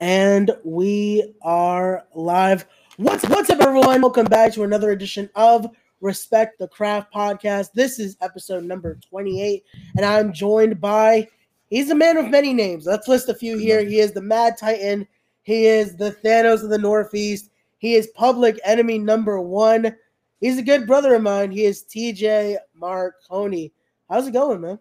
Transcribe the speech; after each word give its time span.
And 0.00 0.52
we 0.62 1.34
are 1.42 2.04
live. 2.14 2.66
What's 2.98 3.28
what's 3.28 3.50
up, 3.50 3.60
everyone? 3.60 4.00
Welcome 4.00 4.26
back 4.26 4.52
to 4.52 4.62
another 4.62 4.92
edition 4.92 5.28
of 5.34 5.66
Respect 6.00 6.60
the 6.60 6.68
Craft 6.68 7.12
podcast. 7.12 7.72
This 7.72 7.98
is 7.98 8.16
episode 8.20 8.62
number 8.62 8.94
28, 9.08 9.64
and 9.96 10.06
I'm 10.06 10.32
joined 10.32 10.80
by 10.80 11.26
he's 11.68 11.90
a 11.90 11.96
man 11.96 12.16
of 12.16 12.30
many 12.30 12.54
names. 12.54 12.86
Let's 12.86 13.08
list 13.08 13.28
a 13.28 13.34
few 13.34 13.58
here. 13.58 13.84
He 13.84 13.98
is 13.98 14.12
the 14.12 14.22
Mad 14.22 14.54
Titan, 14.56 15.04
he 15.42 15.66
is 15.66 15.96
the 15.96 16.12
Thanos 16.24 16.62
of 16.62 16.70
the 16.70 16.78
Northeast, 16.78 17.50
he 17.78 17.96
is 17.96 18.06
public 18.14 18.60
enemy 18.64 19.00
number 19.00 19.40
one. 19.40 19.96
He's 20.40 20.58
a 20.58 20.62
good 20.62 20.86
brother 20.86 21.16
of 21.16 21.22
mine. 21.22 21.50
He 21.50 21.64
is 21.64 21.82
TJ 21.82 22.58
Marconi. 22.72 23.72
How's 24.08 24.28
it 24.28 24.32
going, 24.32 24.60
man? 24.60 24.78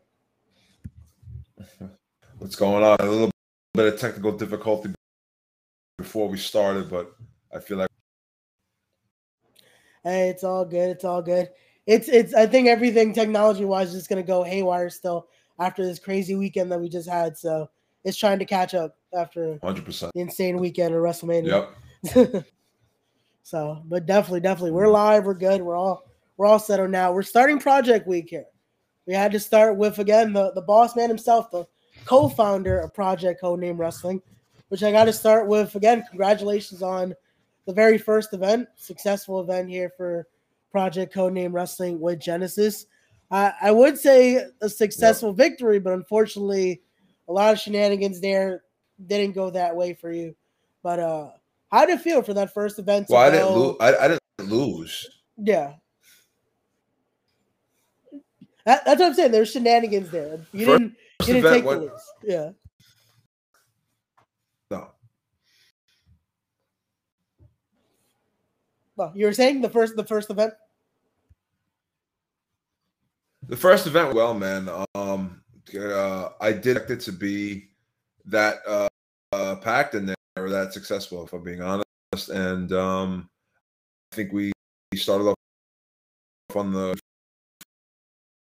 What's 2.37 2.55
going 2.55 2.83
on? 2.83 2.97
A 2.99 3.09
little 3.09 3.31
bit 3.73 3.91
of 3.91 3.99
technical 3.99 4.31
difficulty 4.31 4.93
before 5.97 6.29
we 6.29 6.37
started, 6.37 6.89
but 6.89 7.11
I 7.53 7.59
feel 7.59 7.77
like 7.77 7.89
Hey, 10.03 10.29
it's 10.29 10.43
all 10.45 10.63
good. 10.63 10.89
It's 10.89 11.03
all 11.03 11.21
good. 11.21 11.49
It's 11.85 12.07
it's. 12.07 12.33
I 12.33 12.45
think 12.45 12.69
everything 12.69 13.13
technology 13.13 13.65
wise 13.65 13.89
is 13.89 13.95
just 13.95 14.09
going 14.09 14.23
to 14.23 14.27
go 14.27 14.41
haywire 14.41 14.89
still 14.89 15.27
after 15.59 15.85
this 15.85 15.99
crazy 15.99 16.35
weekend 16.35 16.71
that 16.71 16.79
we 16.79 16.87
just 16.87 17.09
had. 17.09 17.37
So 17.37 17.69
it's 18.05 18.17
trying 18.17 18.39
to 18.39 18.45
catch 18.45 18.73
up 18.73 18.95
after 19.13 19.57
100. 19.59 19.83
percent 19.83 20.13
the 20.13 20.21
insane 20.21 20.59
weekend 20.59 20.95
of 20.95 21.01
WrestleMania. 21.01 21.73
Yep. 22.15 22.45
so, 23.43 23.81
but 23.85 24.05
definitely, 24.05 24.39
definitely, 24.39 24.71
we're 24.71 24.87
live. 24.87 25.25
We're 25.25 25.33
good. 25.33 25.61
We're 25.61 25.75
all 25.75 26.05
we're 26.37 26.45
all 26.45 26.59
settled 26.59 26.91
now. 26.91 27.11
We're 27.11 27.21
starting 27.21 27.59
Project 27.59 28.07
Week 28.07 28.29
here. 28.29 28.45
We 29.07 29.13
had 29.13 29.33
to 29.33 29.41
start 29.41 29.75
with 29.75 29.99
again 29.99 30.31
the 30.31 30.53
the 30.53 30.61
boss 30.61 30.95
man 30.95 31.09
himself, 31.09 31.51
the 31.51 31.67
co-founder 32.05 32.79
of 32.79 32.93
Project 32.93 33.41
Codename 33.41 33.77
Wrestling, 33.77 34.21
which 34.69 34.83
I 34.83 34.91
got 34.91 35.05
to 35.05 35.13
start 35.13 35.47
with 35.47 35.75
again. 35.75 36.03
Congratulations 36.09 36.81
on 36.81 37.15
the 37.65 37.73
very 37.73 37.97
first 37.97 38.33
event, 38.33 38.67
successful 38.75 39.41
event 39.41 39.69
here 39.69 39.91
for 39.95 40.27
Project 40.71 41.13
Codename 41.13 41.53
Wrestling 41.53 41.99
with 41.99 42.19
Genesis. 42.19 42.85
Uh, 43.29 43.51
I 43.61 43.71
would 43.71 43.97
say 43.97 44.45
a 44.61 44.69
successful 44.69 45.33
victory, 45.33 45.79
but 45.79 45.93
unfortunately, 45.93 46.81
a 47.27 47.33
lot 47.33 47.53
of 47.53 47.59
shenanigans 47.59 48.21
there 48.21 48.63
didn't 49.05 49.35
go 49.35 49.49
that 49.49 49.75
way 49.75 49.93
for 49.93 50.11
you. 50.11 50.35
But 50.81 50.99
uh, 50.99 51.29
how 51.71 51.85
did 51.85 51.99
it 51.99 52.01
feel 52.01 52.21
for 52.21 52.33
that 52.33 52.53
first 52.53 52.79
event? 52.79 53.07
Well, 53.09 53.21
I 53.21 53.31
didn't 53.31 53.51
lose. 53.51 53.75
I, 53.81 53.95
I 53.95 54.07
didn't 54.07 54.21
lose. 54.39 55.09
Yeah. 55.37 55.73
That, 58.65 58.85
that's 58.85 58.99
what 58.99 59.07
I'm 59.07 59.13
saying. 59.13 59.31
There's 59.31 59.51
shenanigans 59.51 60.09
there. 60.09 60.45
You 60.53 60.65
First 60.65 60.79
didn't. 60.79 60.95
You 61.25 61.33
didn't 61.33 61.51
take 61.51 61.63
the 61.63 61.77
lose. 61.77 61.91
Yeah. 62.23 62.49
No, 64.69 64.89
Well, 68.97 69.13
you 69.15 69.27
were 69.27 69.33
saying 69.33 69.61
the 69.61 69.69
first 69.69 69.95
the 69.95 70.03
first 70.03 70.29
event. 70.29 70.53
the 73.47 73.55
first 73.55 73.87
event, 73.87 74.13
well, 74.13 74.33
man. 74.33 74.69
Um, 74.95 75.41
uh, 75.77 76.29
I 76.41 76.51
did 76.51 76.77
expect 76.77 76.91
it 76.91 76.99
to 77.01 77.11
be 77.11 77.69
that 78.25 78.57
uh, 78.67 78.87
uh 79.31 79.55
packed 79.57 79.95
in 79.95 80.05
there 80.05 80.15
or 80.37 80.49
that 80.49 80.73
successful, 80.73 81.23
if 81.23 81.33
I'm 81.33 81.43
being 81.43 81.61
honest. 81.61 81.85
And 82.29 82.71
um, 82.73 83.29
I 84.11 84.15
think 84.15 84.33
we 84.33 84.51
started 84.95 85.25
off 85.25 85.35
on 86.55 86.73
the 86.73 86.97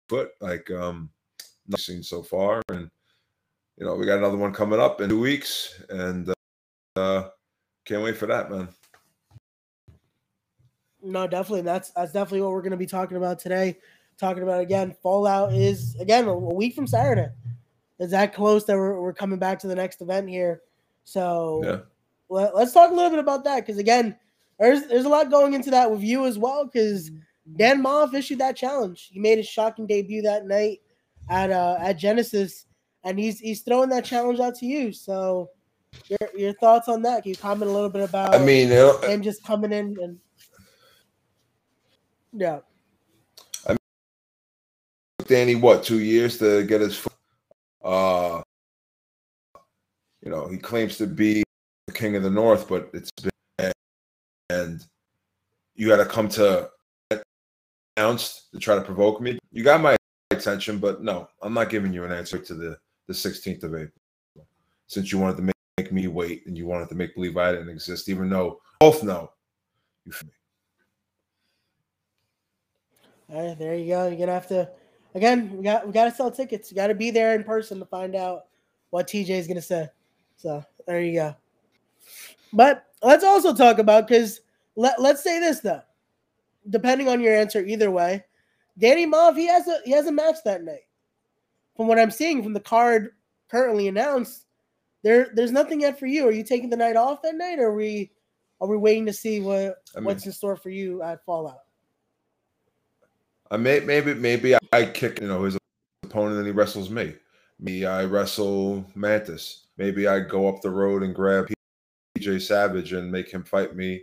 foot, 0.08 0.30
like 0.40 0.70
um, 0.70 1.10
not 1.66 1.80
seen 1.80 2.02
so 2.02 2.22
far, 2.22 2.62
and 2.68 2.88
you 3.78 3.86
know 3.86 3.96
we 3.96 4.06
got 4.06 4.18
another 4.18 4.36
one 4.36 4.52
coming 4.52 4.80
up 4.80 5.00
in 5.00 5.10
two 5.10 5.20
weeks, 5.20 5.82
and 5.90 6.32
uh, 6.96 7.28
can't 7.84 8.02
wait 8.02 8.16
for 8.16 8.26
that, 8.26 8.50
man. 8.50 8.68
No, 11.06 11.26
definitely. 11.26 11.62
That's 11.62 11.90
that's 11.90 12.12
definitely 12.12 12.42
what 12.42 12.50
we're 12.50 12.62
going 12.62 12.72
to 12.72 12.76
be 12.76 12.86
talking 12.86 13.16
about 13.16 13.38
today. 13.38 13.78
Talking 14.18 14.42
about 14.42 14.60
again, 14.60 14.94
Fallout 15.02 15.52
is 15.52 15.94
again 16.00 16.26
a 16.26 16.36
week 16.36 16.74
from 16.74 16.86
Saturday. 16.86 17.28
Is 17.98 18.10
that 18.10 18.34
close 18.34 18.64
that 18.66 18.76
we're, 18.76 19.00
we're 19.00 19.12
coming 19.12 19.38
back 19.38 19.58
to 19.60 19.66
the 19.66 19.74
next 19.74 20.02
event 20.02 20.28
here? 20.28 20.62
So 21.04 21.62
Yeah. 21.64 21.78
let, 22.28 22.54
us 22.54 22.72
talk 22.72 22.90
a 22.90 22.94
little 22.94 23.10
bit 23.10 23.18
about 23.18 23.44
that 23.44 23.64
because 23.64 23.78
again, 23.78 24.16
there's 24.58 24.86
there's 24.88 25.04
a 25.04 25.08
lot 25.08 25.30
going 25.30 25.54
into 25.54 25.70
that 25.70 25.90
with 25.90 26.02
you 26.02 26.26
as 26.26 26.38
well 26.38 26.64
because 26.64 27.10
Dan 27.56 27.82
Maff 27.82 28.14
issued 28.14 28.40
that 28.40 28.56
challenge. 28.56 29.08
He 29.12 29.20
made 29.20 29.38
his 29.38 29.48
shocking 29.48 29.86
debut 29.86 30.22
that 30.22 30.46
night 30.46 30.80
at 31.30 31.50
uh 31.50 31.76
at 31.80 31.94
Genesis, 31.98 32.66
and 33.04 33.18
he's 33.18 33.38
he's 33.38 33.62
throwing 33.62 33.90
that 33.90 34.04
challenge 34.04 34.40
out 34.40 34.56
to 34.56 34.66
you. 34.66 34.92
So 34.92 35.50
your 36.08 36.30
your 36.36 36.52
thoughts 36.54 36.88
on 36.88 37.02
that? 37.02 37.22
Can 37.22 37.30
you 37.30 37.36
comment 37.36 37.70
a 37.70 37.74
little 37.74 37.90
bit 37.90 38.02
about? 38.02 38.34
I 38.34 38.38
mean, 38.38 38.68
him 38.68 39.22
just 39.22 39.44
coming 39.44 39.72
in 39.72 39.96
and 40.02 40.18
yeah, 42.36 42.60
I 43.66 43.70
mean, 43.70 43.78
Danny, 45.26 45.54
what 45.54 45.82
two 45.82 46.00
years 46.00 46.38
to 46.38 46.64
get 46.64 46.80
his? 46.80 47.06
Uh, 47.82 48.42
you 50.22 50.30
know, 50.30 50.48
he 50.48 50.58
claims 50.58 50.96
to 50.98 51.06
be 51.06 51.42
the 51.86 51.92
king 51.92 52.16
of 52.16 52.22
the 52.22 52.30
north, 52.30 52.68
but 52.68 52.90
it's 52.92 53.10
been 53.22 53.30
and 54.50 54.84
you 55.74 55.88
got 55.88 55.96
to 55.96 56.06
come 56.06 56.28
to 56.28 56.70
announced 57.96 58.50
to 58.52 58.58
try 58.58 58.74
to 58.74 58.80
provoke 58.80 59.20
me. 59.20 59.38
You 59.52 59.64
got 59.64 59.80
my 59.80 59.96
attention, 60.30 60.78
but 60.78 61.02
no, 61.02 61.28
I'm 61.42 61.54
not 61.54 61.70
giving 61.70 61.92
you 61.92 62.04
an 62.04 62.12
answer 62.12 62.38
to 62.38 62.54
the 62.54 62.78
the 63.08 63.14
16th 63.14 63.62
of 63.62 63.74
April. 63.74 64.46
Since 64.88 65.12
you 65.12 65.18
wanted 65.18 65.36
to 65.36 65.42
make, 65.42 65.54
make 65.78 65.92
me 65.92 66.08
wait 66.08 66.46
and 66.46 66.56
you 66.56 66.66
wanted 66.66 66.88
to 66.88 66.94
make 66.94 67.14
believe 67.14 67.36
I 67.36 67.52
didn't 67.52 67.68
exist, 67.68 68.08
even 68.08 68.28
though 68.28 68.60
both 68.80 69.02
know 69.02 69.30
you 70.04 70.12
feel 70.12 70.26
me. 70.26 70.32
All 73.32 73.48
right, 73.48 73.58
there 73.58 73.74
you 73.74 73.88
go. 73.88 74.06
You're 74.06 74.18
gonna 74.18 74.32
have 74.32 74.48
to 74.48 74.68
again. 75.14 75.56
We 75.56 75.64
got 75.64 75.86
we 75.86 75.92
got 75.92 76.04
to 76.04 76.10
sell 76.12 76.30
tickets. 76.30 76.70
You 76.70 76.76
got 76.76 76.86
to 76.88 76.94
be 76.94 77.10
there 77.10 77.34
in 77.34 77.44
person 77.44 77.78
to 77.80 77.84
find 77.86 78.14
out 78.14 78.46
what 78.90 79.08
TJ 79.08 79.30
is 79.30 79.48
gonna 79.48 79.62
say. 79.62 79.88
So 80.36 80.64
there 80.86 81.00
you 81.00 81.14
go. 81.14 81.36
But 82.52 82.86
let's 83.02 83.24
also 83.24 83.54
talk 83.54 83.78
about 83.78 84.06
because 84.06 84.40
let 84.76 85.00
let's 85.00 85.22
say 85.22 85.40
this 85.40 85.60
though, 85.60 85.82
depending 86.70 87.08
on 87.08 87.20
your 87.20 87.34
answer, 87.34 87.64
either 87.64 87.90
way, 87.90 88.24
Danny 88.78 89.06
Maff 89.06 89.36
he 89.36 89.46
has 89.46 89.66
a 89.66 89.80
he 89.84 89.90
has 89.90 90.06
a 90.06 90.12
match 90.12 90.36
that 90.44 90.62
night. 90.62 90.86
From 91.76 91.88
what 91.88 91.98
I'm 91.98 92.10
seeing 92.10 92.42
from 92.42 92.52
the 92.52 92.60
card 92.60 93.10
currently 93.50 93.88
announced, 93.88 94.46
there 95.02 95.30
there's 95.34 95.52
nothing 95.52 95.80
yet 95.80 95.98
for 95.98 96.06
you. 96.06 96.26
Are 96.28 96.32
you 96.32 96.44
taking 96.44 96.70
the 96.70 96.76
night 96.76 96.96
off 96.96 97.22
that 97.22 97.34
night, 97.34 97.58
or 97.58 97.66
are 97.68 97.74
we 97.74 98.12
are 98.60 98.68
we 98.68 98.76
waiting 98.76 99.06
to 99.06 99.12
see 99.12 99.40
what 99.40 99.82
I 99.94 99.98
mean- 99.98 100.04
what's 100.06 100.24
in 100.26 100.32
store 100.32 100.56
for 100.56 100.70
you 100.70 101.02
at 101.02 101.24
Fallout? 101.24 101.65
I 103.50 103.56
may 103.56 103.80
maybe 103.80 104.14
maybe 104.14 104.56
I 104.72 104.84
kick 104.86 105.20
you 105.20 105.28
know 105.28 105.44
his 105.44 105.56
opponent 106.02 106.38
and 106.38 106.46
he 106.46 106.52
wrestles 106.52 106.90
me. 106.90 107.14
Me, 107.58 107.84
I 107.84 108.04
wrestle 108.04 108.84
Mantis. 108.94 109.66
Maybe 109.78 110.06
I 110.06 110.20
go 110.20 110.48
up 110.48 110.62
the 110.62 110.70
road 110.70 111.02
and 111.02 111.14
grab 111.14 111.48
PJ 112.18 112.42
Savage 112.42 112.92
and 112.92 113.10
make 113.10 113.30
him 113.30 113.44
fight 113.44 113.74
me 113.74 114.02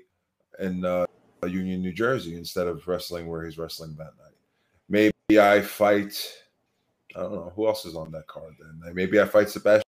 in 0.60 0.86
uh, 0.86 1.06
Union, 1.44 1.82
New 1.82 1.92
Jersey, 1.92 2.36
instead 2.36 2.68
of 2.68 2.88
wrestling 2.88 3.28
where 3.28 3.46
he's 3.46 3.58
wrestling 3.58 3.96
that 3.98 4.14
night. 4.18 4.34
Maybe 4.90 5.40
I 5.40 5.62
fight. 5.62 6.16
I 7.16 7.22
don't 7.22 7.34
know 7.34 7.54
who 7.56 7.68
else 7.68 7.86
is 7.86 7.96
on 7.96 8.12
that 8.12 8.28
card. 8.28 8.56
Then 8.60 8.94
maybe 8.94 9.20
I 9.20 9.26
fight 9.26 9.50
Sebastian. 9.50 9.84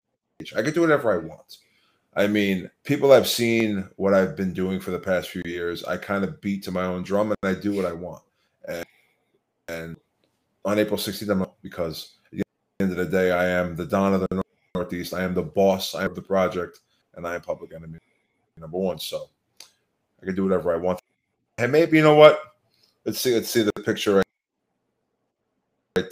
I 0.55 0.61
could 0.61 0.73
do 0.73 0.81
whatever 0.81 1.13
I 1.13 1.17
want. 1.17 1.57
I 2.15 2.27
mean, 2.27 2.69
people 2.83 3.11
have 3.11 3.27
seen 3.27 3.89
what 3.97 4.13
I've 4.13 4.35
been 4.35 4.53
doing 4.53 4.79
for 4.79 4.91
the 4.91 4.99
past 4.99 5.29
few 5.29 5.41
years. 5.45 5.83
I 5.83 5.97
kind 5.97 6.23
of 6.23 6.39
beat 6.39 6.63
to 6.63 6.71
my 6.71 6.85
own 6.85 7.03
drum 7.03 7.31
and 7.31 7.57
I 7.57 7.59
do 7.59 7.73
what 7.73 7.85
I 7.85 7.91
want. 7.91 8.23
And 8.67 8.85
and 9.67 9.95
on 10.63 10.79
April 10.79 10.97
16th, 10.97 11.29
I'm 11.29 11.45
because 11.61 12.17
at 12.31 12.37
the 12.37 12.43
end 12.79 12.91
of 12.91 12.97
the 12.97 13.05
day, 13.05 13.31
I 13.31 13.45
am 13.45 13.75
the 13.75 13.85
Don 13.85 14.13
of 14.13 14.21
the 14.21 14.43
Northeast. 14.73 15.13
I 15.13 15.23
am 15.23 15.33
the 15.33 15.43
boss. 15.43 15.95
I 15.95 16.03
am 16.05 16.13
the 16.13 16.21
project, 16.21 16.79
and 17.15 17.27
I 17.27 17.35
am 17.35 17.41
public 17.41 17.73
enemy 17.73 17.99
number 18.57 18.77
one. 18.77 18.99
So 18.99 19.29
I 20.21 20.25
can 20.25 20.35
do 20.35 20.43
whatever 20.43 20.73
I 20.73 20.77
want. 20.77 20.99
And 21.57 21.71
maybe 21.71 21.97
you 21.97 22.03
know 22.03 22.15
what? 22.15 22.39
Let's 23.05 23.19
see. 23.19 23.33
Let's 23.33 23.49
see 23.49 23.63
the 23.63 23.71
picture. 23.83 24.15
Right. 24.15 24.25
right. 25.97 26.11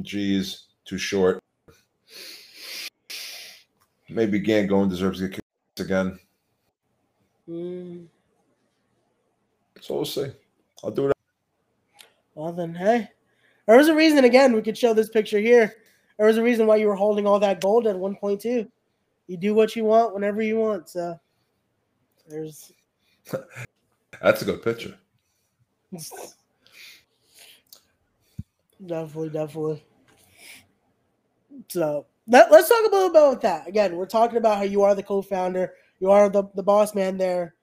Jeez, 0.00 0.64
too 0.84 0.98
short. 0.98 1.40
Maybe 4.08 4.40
Gangone 4.40 4.88
deserves 4.88 5.18
to 5.18 5.28
get 5.28 5.34
kicked 5.34 5.80
again. 5.80 6.18
Mm, 7.48 8.06
So 9.80 9.96
we'll 9.96 10.04
see. 10.04 10.30
I'll 10.84 10.90
do 10.90 11.08
it. 11.08 11.15
Well 12.36 12.52
then, 12.52 12.74
hey, 12.74 13.08
there 13.66 13.76
was 13.76 13.88
a 13.88 13.94
reason. 13.94 14.24
Again, 14.24 14.52
we 14.52 14.62
could 14.62 14.78
show 14.78 14.94
this 14.94 15.08
picture 15.08 15.40
here. 15.40 15.74
There 16.16 16.28
was 16.28 16.38
a 16.38 16.42
reason 16.42 16.68
why 16.68 16.76
you 16.76 16.86
were 16.86 16.94
holding 16.94 17.26
all 17.26 17.40
that 17.40 17.60
gold 17.60 17.88
at 17.88 17.98
one 17.98 18.14
point 18.14 18.40
too. 18.40 18.70
You 19.26 19.36
do 19.36 19.54
what 19.54 19.74
you 19.74 19.84
want 19.84 20.14
whenever 20.14 20.40
you 20.40 20.58
want. 20.58 20.88
So 20.88 21.18
there's 22.28 22.72
That's 24.22 24.42
a 24.42 24.44
good 24.44 24.62
picture. 24.62 24.96
definitely, 28.86 29.30
definitely. 29.30 29.84
So 31.68 32.06
let, 32.28 32.52
let's 32.52 32.68
talk 32.68 32.86
a 32.86 32.90
little 32.94 33.10
about 33.10 33.40
that. 33.42 33.66
Again, 33.66 33.96
we're 33.96 34.06
talking 34.06 34.36
about 34.36 34.58
how 34.58 34.64
you 34.64 34.82
are 34.82 34.94
the 34.94 35.02
co-founder 35.02 35.72
you 36.00 36.10
are 36.10 36.28
the, 36.28 36.44
the 36.54 36.62
boss 36.62 36.94
man 36.94 37.16
there. 37.16 37.54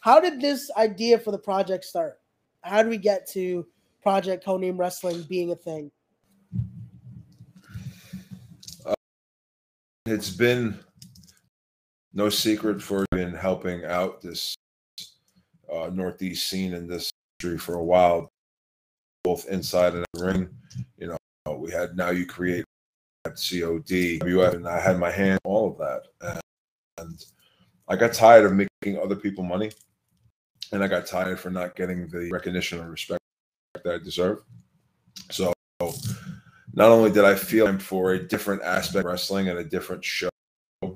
How 0.00 0.20
did 0.20 0.40
this 0.40 0.70
idea 0.76 1.18
for 1.18 1.30
the 1.30 1.38
project 1.38 1.84
start? 1.84 2.20
How 2.62 2.82
did 2.82 2.90
we 2.90 2.98
get 2.98 3.26
to 3.28 3.66
Project 4.02 4.44
Codename 4.44 4.78
Wrestling 4.78 5.22
being 5.22 5.50
a 5.50 5.56
thing? 5.56 5.90
Uh, 8.86 8.94
it's 10.06 10.30
been 10.30 10.78
no 12.14 12.28
secret 12.28 12.82
for 12.82 13.04
been 13.10 13.34
helping 13.34 13.84
out 13.84 14.20
this 14.20 14.54
uh, 15.72 15.90
Northeast 15.92 16.48
scene 16.48 16.72
in 16.74 16.86
this 16.86 17.10
country 17.40 17.58
for 17.58 17.74
a 17.74 17.84
while, 17.84 18.28
both 19.24 19.46
inside 19.48 19.94
and 19.94 20.04
the 20.14 20.24
ring. 20.24 20.48
You 20.96 21.08
know, 21.08 21.56
we 21.56 21.70
had 21.70 21.96
now 21.96 22.10
you 22.10 22.26
create 22.26 22.64
COD, 23.24 24.20
WF, 24.20 24.54
and 24.54 24.68
I 24.68 24.80
had 24.80 24.98
my 24.98 25.10
hand 25.10 25.38
all 25.44 25.70
of 25.70 25.78
that, 25.78 26.02
and, 26.20 26.40
and 26.98 27.24
I 27.88 27.96
got 27.96 28.12
tired 28.12 28.46
of 28.46 28.52
making 28.54 28.98
other 29.00 29.16
people 29.16 29.44
money, 29.44 29.70
and 30.72 30.82
I 30.82 30.88
got 30.88 31.06
tired 31.06 31.38
for 31.38 31.50
not 31.50 31.76
getting 31.76 32.08
the 32.08 32.30
recognition 32.30 32.80
or 32.80 32.90
respect 32.90 33.20
that 33.88 34.00
I 34.00 34.04
deserve. 34.04 34.42
So, 35.30 35.52
not 35.80 36.90
only 36.90 37.10
did 37.10 37.24
I 37.24 37.34
feel 37.34 37.78
for 37.78 38.12
a 38.12 38.28
different 38.28 38.62
aspect 38.62 39.04
of 39.04 39.10
wrestling 39.10 39.48
and 39.48 39.58
a 39.58 39.64
different 39.64 40.04
show, 40.04 40.28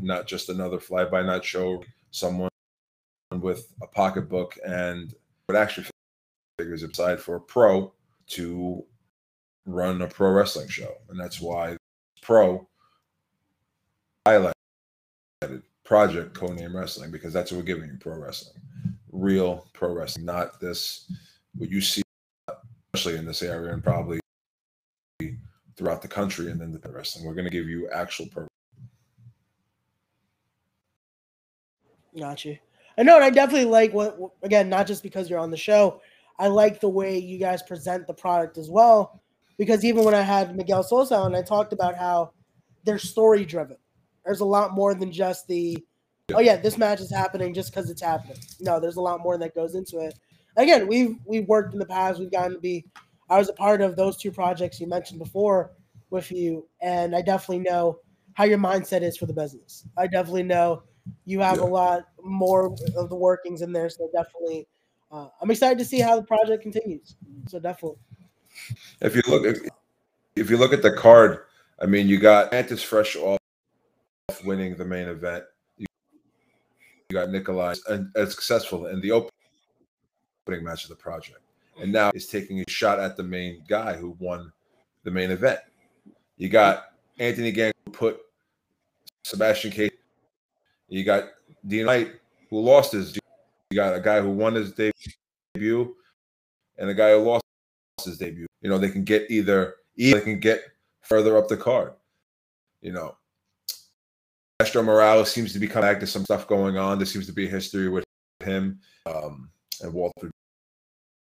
not 0.00 0.26
just 0.26 0.48
another 0.48 0.78
fly 0.78 1.04
by 1.04 1.22
night 1.22 1.44
show, 1.44 1.82
someone 2.10 2.50
with 3.40 3.72
a 3.82 3.86
pocketbook 3.86 4.58
and 4.64 5.14
but 5.46 5.56
actually 5.56 5.86
figures 6.58 6.82
aside 6.82 7.18
for 7.18 7.36
a 7.36 7.40
pro 7.40 7.92
to 8.26 8.84
run 9.66 10.02
a 10.02 10.06
pro 10.06 10.30
wrestling 10.30 10.68
show. 10.68 10.92
And 11.08 11.18
that's 11.18 11.40
why 11.40 11.76
pro 12.20 12.66
highlighted 14.28 14.52
project 15.84 16.34
codename 16.34 16.74
wrestling 16.74 17.10
because 17.10 17.32
that's 17.32 17.50
what 17.50 17.58
we're 17.58 17.64
giving 17.64 17.88
you 17.88 17.96
pro 17.98 18.16
wrestling. 18.16 18.62
Real 19.10 19.66
pro 19.72 19.92
wrestling, 19.92 20.24
not 20.24 20.60
this 20.60 21.10
what 21.56 21.70
you 21.70 21.80
see 21.80 22.01
especially 22.94 23.18
in 23.18 23.24
this 23.24 23.42
area 23.42 23.72
and 23.72 23.82
probably 23.82 24.20
throughout 25.76 26.02
the 26.02 26.08
country 26.08 26.50
and 26.50 26.60
then 26.60 26.72
the 26.72 26.90
wrestling. 26.90 27.24
We're 27.24 27.34
going 27.34 27.46
to 27.46 27.50
give 27.50 27.66
you 27.66 27.88
actual 27.90 28.26
pro. 28.26 28.46
Got 32.18 32.44
you. 32.44 32.58
I 32.98 33.02
know, 33.02 33.16
and 33.16 33.24
I 33.24 33.30
definitely 33.30 33.64
like 33.64 33.94
what 33.94 34.18
again, 34.42 34.68
not 34.68 34.86
just 34.86 35.02
because 35.02 35.30
you're 35.30 35.38
on 35.38 35.50
the 35.50 35.56
show. 35.56 36.02
I 36.38 36.48
like 36.48 36.80
the 36.80 36.88
way 36.88 37.16
you 37.18 37.38
guys 37.38 37.62
present 37.62 38.06
the 38.06 38.12
product 38.12 38.58
as 38.58 38.68
well, 38.68 39.22
because 39.56 39.82
even 39.84 40.04
when 40.04 40.14
I 40.14 40.20
had 40.20 40.54
Miguel 40.54 40.82
Sosa 40.82 41.16
on, 41.16 41.34
I 41.34 41.40
talked 41.40 41.72
about 41.72 41.96
how 41.96 42.32
they're 42.84 42.98
story 42.98 43.46
driven. 43.46 43.78
There's 44.26 44.40
a 44.40 44.44
lot 44.44 44.72
more 44.74 44.94
than 44.94 45.10
just 45.10 45.46
the, 45.46 45.78
oh 46.34 46.40
yeah, 46.40 46.56
this 46.56 46.76
match 46.76 47.00
is 47.00 47.10
happening 47.10 47.54
just 47.54 47.72
because 47.72 47.88
it's 47.88 48.02
happening. 48.02 48.36
No, 48.60 48.78
there's 48.78 48.96
a 48.96 49.00
lot 49.00 49.20
more 49.20 49.38
that 49.38 49.54
goes 49.54 49.74
into 49.74 49.98
it. 49.98 50.18
Again, 50.56 50.86
we've 50.86 51.16
we've 51.24 51.46
worked 51.46 51.72
in 51.72 51.78
the 51.78 51.86
past. 51.86 52.20
We've 52.20 52.30
gotten 52.30 52.54
to 52.54 52.60
be. 52.60 52.84
I 53.30 53.38
was 53.38 53.48
a 53.48 53.54
part 53.54 53.80
of 53.80 53.96
those 53.96 54.16
two 54.16 54.30
projects 54.30 54.80
you 54.80 54.86
mentioned 54.86 55.18
before 55.18 55.72
with 56.10 56.30
you, 56.30 56.66
and 56.80 57.16
I 57.16 57.22
definitely 57.22 57.60
know 57.60 57.98
how 58.34 58.44
your 58.44 58.58
mindset 58.58 59.02
is 59.02 59.16
for 59.16 59.26
the 59.26 59.32
business. 59.32 59.84
I 59.96 60.06
definitely 60.06 60.42
know 60.42 60.82
you 61.24 61.40
have 61.40 61.58
yeah. 61.58 61.64
a 61.64 61.66
lot 61.66 62.08
more 62.22 62.74
of 62.96 63.08
the 63.08 63.16
workings 63.16 63.62
in 63.62 63.72
there. 63.72 63.88
So 63.88 64.08
definitely, 64.14 64.66
uh, 65.10 65.28
I'm 65.40 65.50
excited 65.50 65.78
to 65.78 65.84
see 65.84 66.00
how 66.00 66.16
the 66.16 66.26
project 66.26 66.62
continues. 66.62 67.16
So 67.48 67.58
definitely. 67.58 67.98
If 69.00 69.16
you 69.16 69.22
look, 69.26 69.44
if, 69.44 69.62
if 70.36 70.50
you 70.50 70.56
look 70.56 70.72
at 70.72 70.82
the 70.82 70.92
card, 70.92 71.44
I 71.80 71.86
mean, 71.86 72.06
you 72.06 72.18
got 72.18 72.52
Mantis 72.52 72.82
fresh 72.82 73.16
off 73.16 73.38
winning 74.44 74.76
the 74.76 74.84
main 74.84 75.08
event. 75.08 75.44
You, 75.78 75.86
got 77.12 77.30
Nikolai 77.30 77.74
and, 77.88 78.10
and 78.14 78.30
successful 78.30 78.86
in 78.86 79.00
the 79.00 79.10
opening 80.46 80.64
match 80.64 80.84
of 80.84 80.90
the 80.90 80.96
project, 80.96 81.40
and 81.80 81.92
now 81.92 82.10
is 82.14 82.26
taking 82.26 82.60
a 82.60 82.64
shot 82.68 82.98
at 82.98 83.16
the 83.16 83.22
main 83.22 83.62
guy 83.68 83.94
who 83.94 84.16
won 84.18 84.52
the 85.04 85.10
main 85.10 85.30
event. 85.30 85.60
You 86.36 86.48
got 86.48 86.86
Anthony 87.18 87.52
Gang 87.52 87.72
put 87.92 88.20
Sebastian 89.24 89.70
Case 89.70 89.92
you 90.92 91.04
got 91.04 91.24
Dean 91.66 91.86
Knight, 91.86 92.12
who 92.50 92.60
lost 92.60 92.92
his. 92.92 93.16
You 93.70 93.76
got 93.76 93.96
a 93.96 94.00
guy 94.00 94.20
who 94.20 94.28
won 94.28 94.54
his 94.54 94.74
debut, 94.74 95.96
and 96.76 96.90
a 96.90 96.94
guy 96.94 97.12
who 97.12 97.20
lost 97.20 97.44
his 98.04 98.18
debut. 98.18 98.46
You 98.60 98.68
know, 98.68 98.76
they 98.76 98.90
can 98.90 99.02
get 99.02 99.30
either 99.30 99.76
either 99.96 100.18
they 100.18 100.24
can 100.24 100.38
get 100.38 100.62
further 101.00 101.38
up 101.38 101.48
the 101.48 101.56
card. 101.56 101.94
You 102.82 102.92
know, 102.92 103.16
Astro 104.60 104.82
Morales 104.82 105.30
seems 105.30 105.54
to 105.54 105.58
be 105.58 105.66
coming 105.66 105.88
back 105.88 105.98
to 106.00 106.06
some 106.06 106.24
stuff 106.24 106.46
going 106.46 106.76
on. 106.76 106.98
There 106.98 107.06
seems 107.06 107.26
to 107.26 107.32
be 107.32 107.46
a 107.46 107.50
history 107.50 107.88
with 107.88 108.04
him 108.44 108.78
um, 109.06 109.48
and 109.82 109.92
Walter 109.92 110.30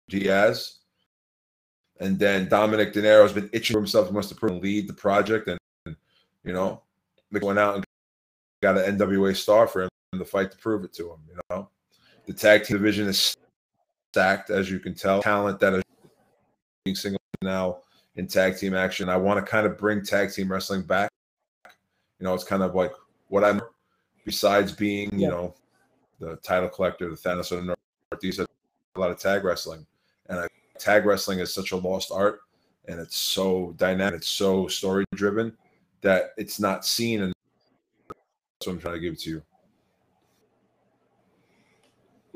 Diaz. 0.08 0.78
And 2.00 2.18
then 2.18 2.48
Dominic 2.48 2.92
De 2.92 3.02
Niro 3.02 3.22
has 3.22 3.32
been 3.32 3.50
itching 3.52 3.74
for 3.74 3.80
himself. 3.80 4.08
He 4.08 4.14
wants 4.14 4.28
to 4.28 4.46
lead 4.46 4.88
the 4.88 4.94
project, 4.94 5.48
and 5.48 5.58
you 6.44 6.52
know, 6.52 6.82
went 7.30 7.58
out 7.58 7.76
and 7.76 7.84
got 8.62 8.78
an 8.78 8.96
NWA 8.96 9.36
star 9.36 9.66
for 9.66 9.82
him 9.82 9.90
to 10.14 10.24
fight 10.24 10.50
to 10.50 10.56
prove 10.56 10.84
it 10.84 10.92
to 10.94 11.12
him. 11.12 11.18
You 11.28 11.40
know, 11.50 11.68
the 12.26 12.32
tag 12.32 12.64
team 12.64 12.78
division 12.78 13.06
is 13.06 13.36
stacked, 14.12 14.50
as 14.50 14.70
you 14.70 14.78
can 14.78 14.94
tell. 14.94 15.22
Talent 15.22 15.60
that 15.60 15.74
is 15.74 15.82
being 16.84 16.96
single 16.96 17.20
now 17.42 17.78
in 18.16 18.26
tag 18.26 18.56
team 18.56 18.74
action. 18.74 19.08
I 19.08 19.16
want 19.16 19.44
to 19.44 19.50
kind 19.50 19.66
of 19.66 19.76
bring 19.76 20.02
tag 20.02 20.32
team 20.32 20.50
wrestling 20.50 20.82
back. 20.82 21.10
You 22.18 22.24
know, 22.24 22.34
it's 22.34 22.44
kind 22.44 22.62
of 22.62 22.74
like 22.74 22.92
what 23.28 23.44
I'm 23.44 23.60
besides 24.24 24.72
being, 24.72 25.10
you 25.12 25.20
yeah. 25.20 25.28
know, 25.28 25.54
the 26.18 26.36
title 26.36 26.68
collector, 26.68 27.08
the 27.08 27.16
Thanos 27.16 27.52
of 27.52 27.64
the 27.64 27.76
Northeast, 28.12 28.40
a 28.40 28.46
lot 28.98 29.12
of 29.12 29.18
tag 29.18 29.44
wrestling. 29.44 29.86
And 30.28 30.40
I, 30.40 30.48
tag 30.78 31.06
wrestling 31.06 31.38
is 31.38 31.54
such 31.54 31.70
a 31.70 31.76
lost 31.76 32.10
art 32.12 32.40
and 32.88 32.98
it's 32.98 33.16
so 33.16 33.72
dynamic, 33.76 34.16
it's 34.16 34.28
so 34.28 34.66
story 34.66 35.04
driven 35.14 35.56
that 36.00 36.32
it's 36.36 36.58
not 36.58 36.84
seen 36.84 37.22
in 37.22 37.32
that's 38.08 38.66
what 38.66 38.72
I'm 38.74 38.80
trying 38.80 38.94
to 38.94 39.00
give 39.00 39.18
to 39.18 39.30
you. 39.30 39.42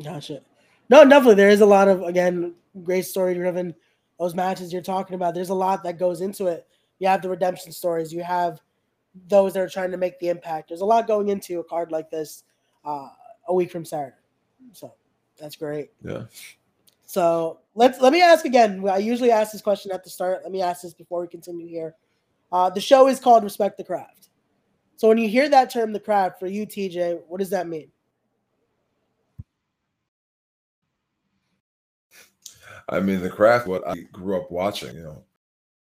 Gotcha. 0.02 0.42
No, 0.88 1.02
definitely. 1.04 1.34
There 1.34 1.50
is 1.50 1.60
a 1.60 1.66
lot 1.66 1.88
of 1.88 2.02
again 2.02 2.54
great 2.82 3.04
story 3.04 3.34
driven. 3.34 3.74
Those 4.18 4.34
matches 4.34 4.72
you're 4.72 4.80
talking 4.80 5.16
about. 5.16 5.34
There's 5.34 5.50
a 5.50 5.54
lot 5.54 5.82
that 5.82 5.98
goes 5.98 6.20
into 6.20 6.46
it. 6.46 6.66
You 6.98 7.08
have 7.08 7.20
the 7.20 7.28
redemption 7.28 7.72
stories. 7.72 8.12
You 8.12 8.22
have 8.22 8.60
those 9.26 9.54
that 9.54 9.60
are 9.60 9.68
trying 9.68 9.90
to 9.90 9.96
make 9.96 10.18
the 10.20 10.28
impact. 10.28 10.68
There's 10.68 10.80
a 10.82 10.86
lot 10.86 11.06
going 11.06 11.28
into 11.28 11.58
a 11.60 11.64
card 11.64 11.90
like 11.90 12.10
this 12.10 12.44
uh, 12.84 13.08
a 13.48 13.54
week 13.54 13.70
from 13.70 13.84
Saturday. 13.84 14.16
So 14.72 14.94
that's 15.38 15.56
great. 15.56 15.90
Yeah. 16.02 16.24
So 17.06 17.60
let's 17.74 18.00
let 18.00 18.12
me 18.12 18.22
ask 18.22 18.44
again. 18.44 18.86
I 18.88 18.98
usually 18.98 19.30
ask 19.30 19.52
this 19.52 19.62
question 19.62 19.92
at 19.92 20.04
the 20.04 20.10
start. 20.10 20.40
Let 20.42 20.52
me 20.52 20.62
ask 20.62 20.82
this 20.82 20.94
before 20.94 21.20
we 21.20 21.28
continue 21.28 21.68
here. 21.68 21.94
Uh, 22.50 22.70
the 22.70 22.80
show 22.80 23.08
is 23.08 23.20
called 23.20 23.44
Respect 23.44 23.76
the 23.78 23.84
Craft. 23.84 24.28
So 24.96 25.08
when 25.08 25.18
you 25.18 25.28
hear 25.28 25.48
that 25.48 25.70
term, 25.72 25.92
the 25.92 26.00
craft, 26.00 26.38
for 26.38 26.46
you, 26.46 26.66
TJ, 26.66 27.20
what 27.26 27.38
does 27.38 27.50
that 27.50 27.66
mean? 27.66 27.90
I 32.88 33.00
mean, 33.00 33.20
the 33.20 33.30
craft, 33.30 33.66
what 33.66 33.86
I 33.88 33.94
grew 34.12 34.36
up 34.36 34.50
watching, 34.50 34.94
you 34.94 35.02
know, 35.02 35.24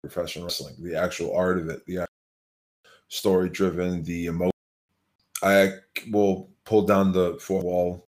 professional 0.02 0.46
wrestling, 0.46 0.75
the 0.80 0.96
actual 0.96 1.36
art 1.36 1.60
of 1.60 1.70
it, 1.70 1.86
the 1.86 2.08
story 3.10 3.50
driven, 3.50 4.04
the 4.04 4.28
emotion. 4.28 4.52
I 5.44 5.74
will 6.12 6.50
pull 6.64 6.84
down 6.84 7.12
the 7.12 7.38
four 7.40 7.62
wall 7.62 8.08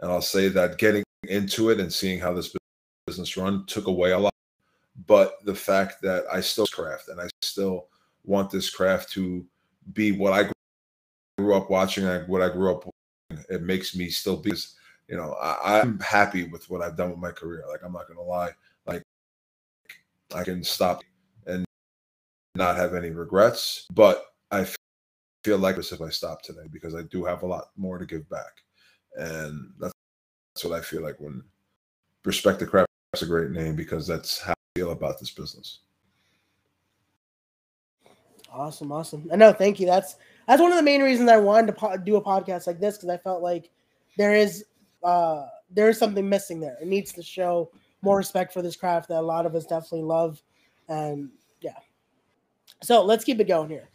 and 0.00 0.10
I'll 0.10 0.22
say 0.22 0.48
that 0.48 0.78
getting 0.78 1.04
into 1.28 1.70
it 1.70 1.80
and 1.80 1.92
seeing 1.92 2.18
how 2.18 2.32
this 2.32 2.54
business 3.06 3.36
run 3.36 3.64
took 3.66 3.86
away 3.86 4.12
a 4.12 4.18
lot. 4.18 4.34
But 5.06 5.44
the 5.44 5.54
fact 5.54 6.02
that 6.02 6.24
I 6.32 6.40
still 6.40 6.66
craft 6.66 7.08
and 7.08 7.20
I 7.20 7.28
still 7.42 7.86
want 8.24 8.50
this 8.50 8.70
craft 8.70 9.12
to 9.12 9.44
be 9.92 10.12
what 10.12 10.32
I 10.32 10.50
grew 11.38 11.54
up 11.54 11.70
watching 11.70 12.04
and 12.04 12.28
what 12.28 12.42
I 12.42 12.48
grew 12.48 12.70
up. 12.70 12.88
It 13.48 13.62
makes 13.62 13.96
me 13.96 14.08
still 14.10 14.36
be, 14.36 14.52
you 15.08 15.16
know, 15.16 15.34
I, 15.40 15.80
I'm 15.80 15.94
hmm. 15.94 16.00
happy 16.00 16.44
with 16.44 16.68
what 16.68 16.82
I've 16.82 16.96
done 16.96 17.10
with 17.10 17.18
my 17.18 17.30
career. 17.30 17.64
Like 17.68 17.80
I'm 17.84 17.92
not 17.92 18.08
gonna 18.08 18.22
lie, 18.22 18.50
like 18.86 19.02
I 20.34 20.44
can 20.44 20.62
stop 20.62 21.02
and 21.46 21.64
not 22.54 22.76
have 22.76 22.94
any 22.94 23.10
regrets, 23.10 23.86
but 23.92 24.26
I 24.50 24.66
feel 25.44 25.58
like 25.58 25.76
this 25.76 25.92
if 25.92 26.00
I 26.00 26.10
stop 26.10 26.42
today 26.42 26.66
because 26.70 26.94
I 26.94 27.02
do 27.02 27.24
have 27.24 27.42
a 27.42 27.46
lot 27.46 27.70
more 27.76 27.98
to 27.98 28.06
give 28.06 28.28
back, 28.28 28.62
and 29.16 29.72
that's, 29.78 29.92
that's 30.54 30.64
what 30.64 30.78
I 30.78 30.82
feel 30.82 31.02
like 31.02 31.18
when 31.18 31.42
respect 32.24 32.58
the 32.58 32.66
craft 32.66 32.88
is 33.14 33.22
a 33.22 33.26
great 33.26 33.50
name 33.50 33.76
because 33.76 34.06
that's 34.06 34.40
how 34.40 34.52
I 34.52 34.78
feel 34.78 34.92
about 34.92 35.18
this 35.18 35.30
business. 35.30 35.80
Awesome, 38.52 38.90
awesome. 38.90 39.28
I 39.32 39.36
know. 39.36 39.52
Thank 39.52 39.78
you. 39.78 39.86
That's 39.86 40.16
that's 40.48 40.60
one 40.60 40.72
of 40.72 40.76
the 40.76 40.82
main 40.82 41.02
reasons 41.02 41.30
I 41.30 41.36
wanted 41.36 41.68
to 41.68 41.72
po- 41.74 41.96
do 41.96 42.16
a 42.16 42.22
podcast 42.22 42.66
like 42.66 42.80
this 42.80 42.96
because 42.96 43.08
I 43.08 43.16
felt 43.16 43.42
like 43.42 43.70
there 44.16 44.34
is 44.34 44.64
uh 45.04 45.46
there 45.70 45.88
is 45.88 45.98
something 45.98 46.28
missing 46.28 46.60
there. 46.60 46.76
It 46.80 46.88
needs 46.88 47.12
to 47.12 47.22
show 47.22 47.70
more 48.02 48.16
respect 48.16 48.52
for 48.52 48.62
this 48.62 48.76
craft 48.76 49.08
that 49.08 49.20
a 49.20 49.22
lot 49.22 49.46
of 49.46 49.54
us 49.54 49.66
definitely 49.66 50.02
love, 50.02 50.42
and 50.88 51.30
yeah. 51.60 51.78
So 52.82 53.04
let's 53.04 53.24
keep 53.24 53.38
it 53.40 53.48
going 53.48 53.68
here. 53.68 53.88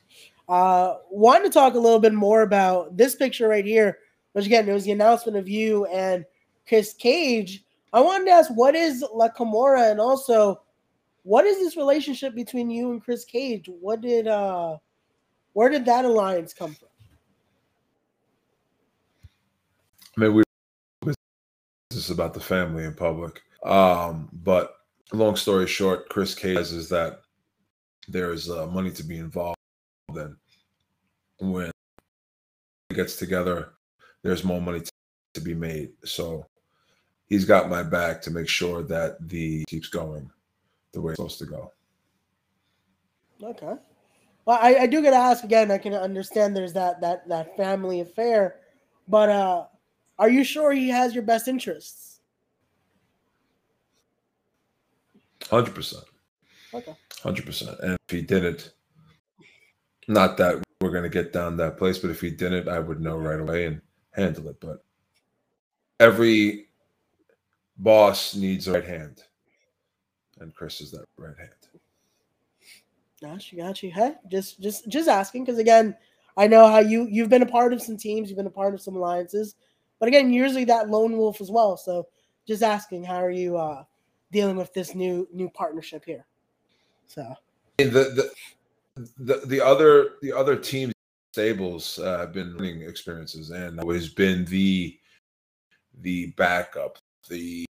Uh, 0.48 0.98
wanted 1.10 1.46
to 1.46 1.50
talk 1.50 1.74
a 1.74 1.80
little 1.80 2.00
bit 2.00 2.14
more 2.14 2.44
about 2.44 2.96
this 2.96 3.16
picture 3.16 3.48
right 3.48 3.66
here. 3.66 4.00
Which 4.36 4.48
again, 4.48 4.68
it 4.68 4.74
was 4.74 4.84
the 4.84 4.92
announcement 4.92 5.38
of 5.38 5.48
you 5.48 5.86
and 5.86 6.26
Chris 6.68 6.94
Cage. 6.94 7.64
I 7.94 8.02
wanted 8.02 8.26
to 8.26 8.32
ask, 8.32 8.52
what 8.52 8.76
is 8.76 9.02
La 9.14 9.30
Camorra, 9.30 9.90
and 9.90 10.02
also, 10.02 10.62
what 11.24 11.46
is 11.46 11.58
this 11.60 11.78
relationship 11.78 12.36
between 12.36 12.70
you 12.70 12.92
and 12.92 13.02
Chris 13.02 13.24
Cage? 13.24 13.70
What 13.80 14.02
did 14.02 14.28
uh, 14.28 14.76
where 15.54 15.70
did 15.70 15.86
that 15.86 16.04
alliance 16.04 16.54
come 16.54 16.76
from? 16.76 16.90
I 20.18 20.20
mean, 20.20 20.34
we 20.34 20.44
this 21.04 21.16
is 21.92 22.10
about 22.10 22.34
the 22.34 22.42
family 22.42 22.84
in 22.84 22.94
public. 22.94 23.42
Um, 23.64 24.28
but 24.44 24.82
long 25.14 25.38
story 25.38 25.66
short, 25.66 26.10
Chris 26.10 26.36
Cage 26.36 26.58
is 26.58 26.90
that 26.90 27.22
there 28.10 28.34
is 28.34 28.50
uh, 28.50 28.68
money 28.68 28.92
to 28.92 29.04
be 29.04 29.18
involved 29.18 29.56
in 30.10 30.36
when 31.40 31.72
it 32.90 32.96
gets 32.96 33.16
together. 33.16 33.75
There's 34.26 34.44
more 34.44 34.60
money 34.60 34.80
to, 34.80 34.92
to 35.36 35.40
be 35.42 35.54
made. 35.54 35.92
So 36.04 36.48
he's 37.28 37.46
got 37.46 37.70
my 37.70 37.84
back 37.84 38.24
to 38.24 38.32
make 38.32 38.50
sure 38.50 38.82
that 38.82 39.18
the 39.30 39.64
keeps 39.66 39.88
going 39.88 40.32
the 40.94 41.02
way 41.02 41.12
it's 41.12 41.18
supposed 41.18 41.38
to 41.38 41.46
go. 41.46 41.72
Okay. 43.44 43.76
Well, 44.46 44.60
I, 44.60 44.78
I 44.78 44.88
do 44.88 45.04
gotta 45.04 45.16
ask 45.16 45.44
again. 45.44 45.70
I 45.70 45.78
can 45.78 45.94
understand 45.94 46.56
there's 46.56 46.74
that 46.74 47.02
that 47.02 47.30
that 47.30 47.56
family 47.56 48.00
affair, 48.00 48.56
but 49.08 49.30
uh, 49.30 49.66
are 50.18 50.30
you 50.30 50.44
sure 50.44 50.72
he 50.72 50.90
has 50.90 51.14
your 51.14 51.24
best 51.24 51.48
interests? 51.48 52.22
Hundred 55.52 55.76
percent. 55.76 56.06
Okay. 56.74 56.96
Hundred 57.22 57.46
percent. 57.46 57.78
And 57.80 57.92
if 57.94 58.16
he 58.16 58.24
didn't, 58.24 58.74
not 60.08 60.38
that 60.38 60.64
we're 60.82 60.90
gonna 60.90 61.10
get 61.10 61.32
down 61.32 61.58
that 61.58 61.78
place, 61.78 62.00
but 62.00 62.10
if 62.10 62.22
he 62.22 62.32
didn't, 62.32 62.68
I 62.68 62.80
would 62.80 63.02
know 63.02 63.18
right 63.18 63.40
away 63.40 63.66
and 63.68 63.82
handle 64.16 64.50
it. 64.50 64.60
But 64.60 64.84
every 66.00 66.68
boss 67.78 68.36
needs 68.36 68.68
a 68.68 68.74
right 68.74 68.86
hand, 68.86 69.24
and 70.40 70.54
Chris 70.56 70.82
is 70.82 70.92
that 70.92 71.06
right 71.18 71.38
hand. 71.38 71.52
Gotcha, 73.22 73.56
gotcha. 73.56 73.88
Hey, 73.88 74.14
just 74.30 74.62
just 74.62 74.88
just 74.90 75.08
asking 75.08 75.46
because 75.46 75.60
again, 75.60 75.96
I 76.38 76.48
know 76.48 76.68
how 76.68 76.80
you 76.80 77.08
you've 77.10 77.30
been 77.30 77.44
a 77.44 77.48
part 77.48 77.74
of 77.74 77.82
some 77.82 77.98
teams, 77.98 78.30
you've 78.30 78.38
been 78.38 78.48
a 78.48 78.52
part 78.52 78.74
of 78.74 78.82
some 78.82 78.96
alliances, 78.96 79.56
but 80.00 80.08
again, 80.08 80.32
usually 80.32 80.66
that 80.66 80.90
lone 80.90 81.18
wolf 81.18 81.42
as 81.42 81.50
well. 81.50 81.78
So 81.78 82.08
just 82.46 82.62
asking, 82.62 83.04
how 83.04 83.18
are 83.18 83.32
you 83.32 83.58
uh, 83.58 83.84
dealing 84.32 84.58
with 84.58 84.74
this 84.74 84.96
new 84.96 85.28
new 85.32 85.50
partnership 85.50 86.04
here? 86.06 86.26
So 87.08 87.36
the 87.78 87.86
the 87.86 88.32
the, 89.18 89.46
the 89.46 89.62
other 89.62 90.14
the 90.22 90.34
other 90.34 90.56
teams 90.56 90.94
stables 91.36 92.00
uh, 92.00 92.20
have 92.20 92.32
been 92.32 92.56
learning 92.56 92.82
experiences 92.84 93.50
and 93.50 93.78
always 93.82 94.08
been 94.08 94.46
the 94.46 94.98
the 96.00 96.28
backup, 96.38 96.98
the 97.30 97.66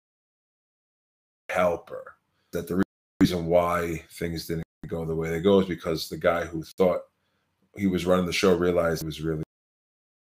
helper. 1.48 2.16
That 2.50 2.66
the 2.66 2.82
reason 3.20 3.46
why 3.46 4.02
things 4.10 4.48
didn't 4.48 4.64
go 4.88 5.04
the 5.04 5.14
way 5.14 5.30
they 5.30 5.40
go 5.40 5.60
is 5.60 5.68
because 5.68 6.08
the 6.08 6.16
guy 6.16 6.44
who 6.44 6.64
thought 6.76 7.02
he 7.76 7.86
was 7.86 8.04
running 8.04 8.26
the 8.26 8.32
show 8.32 8.56
realized 8.56 9.04
it 9.04 9.06
was 9.06 9.20
really 9.20 9.44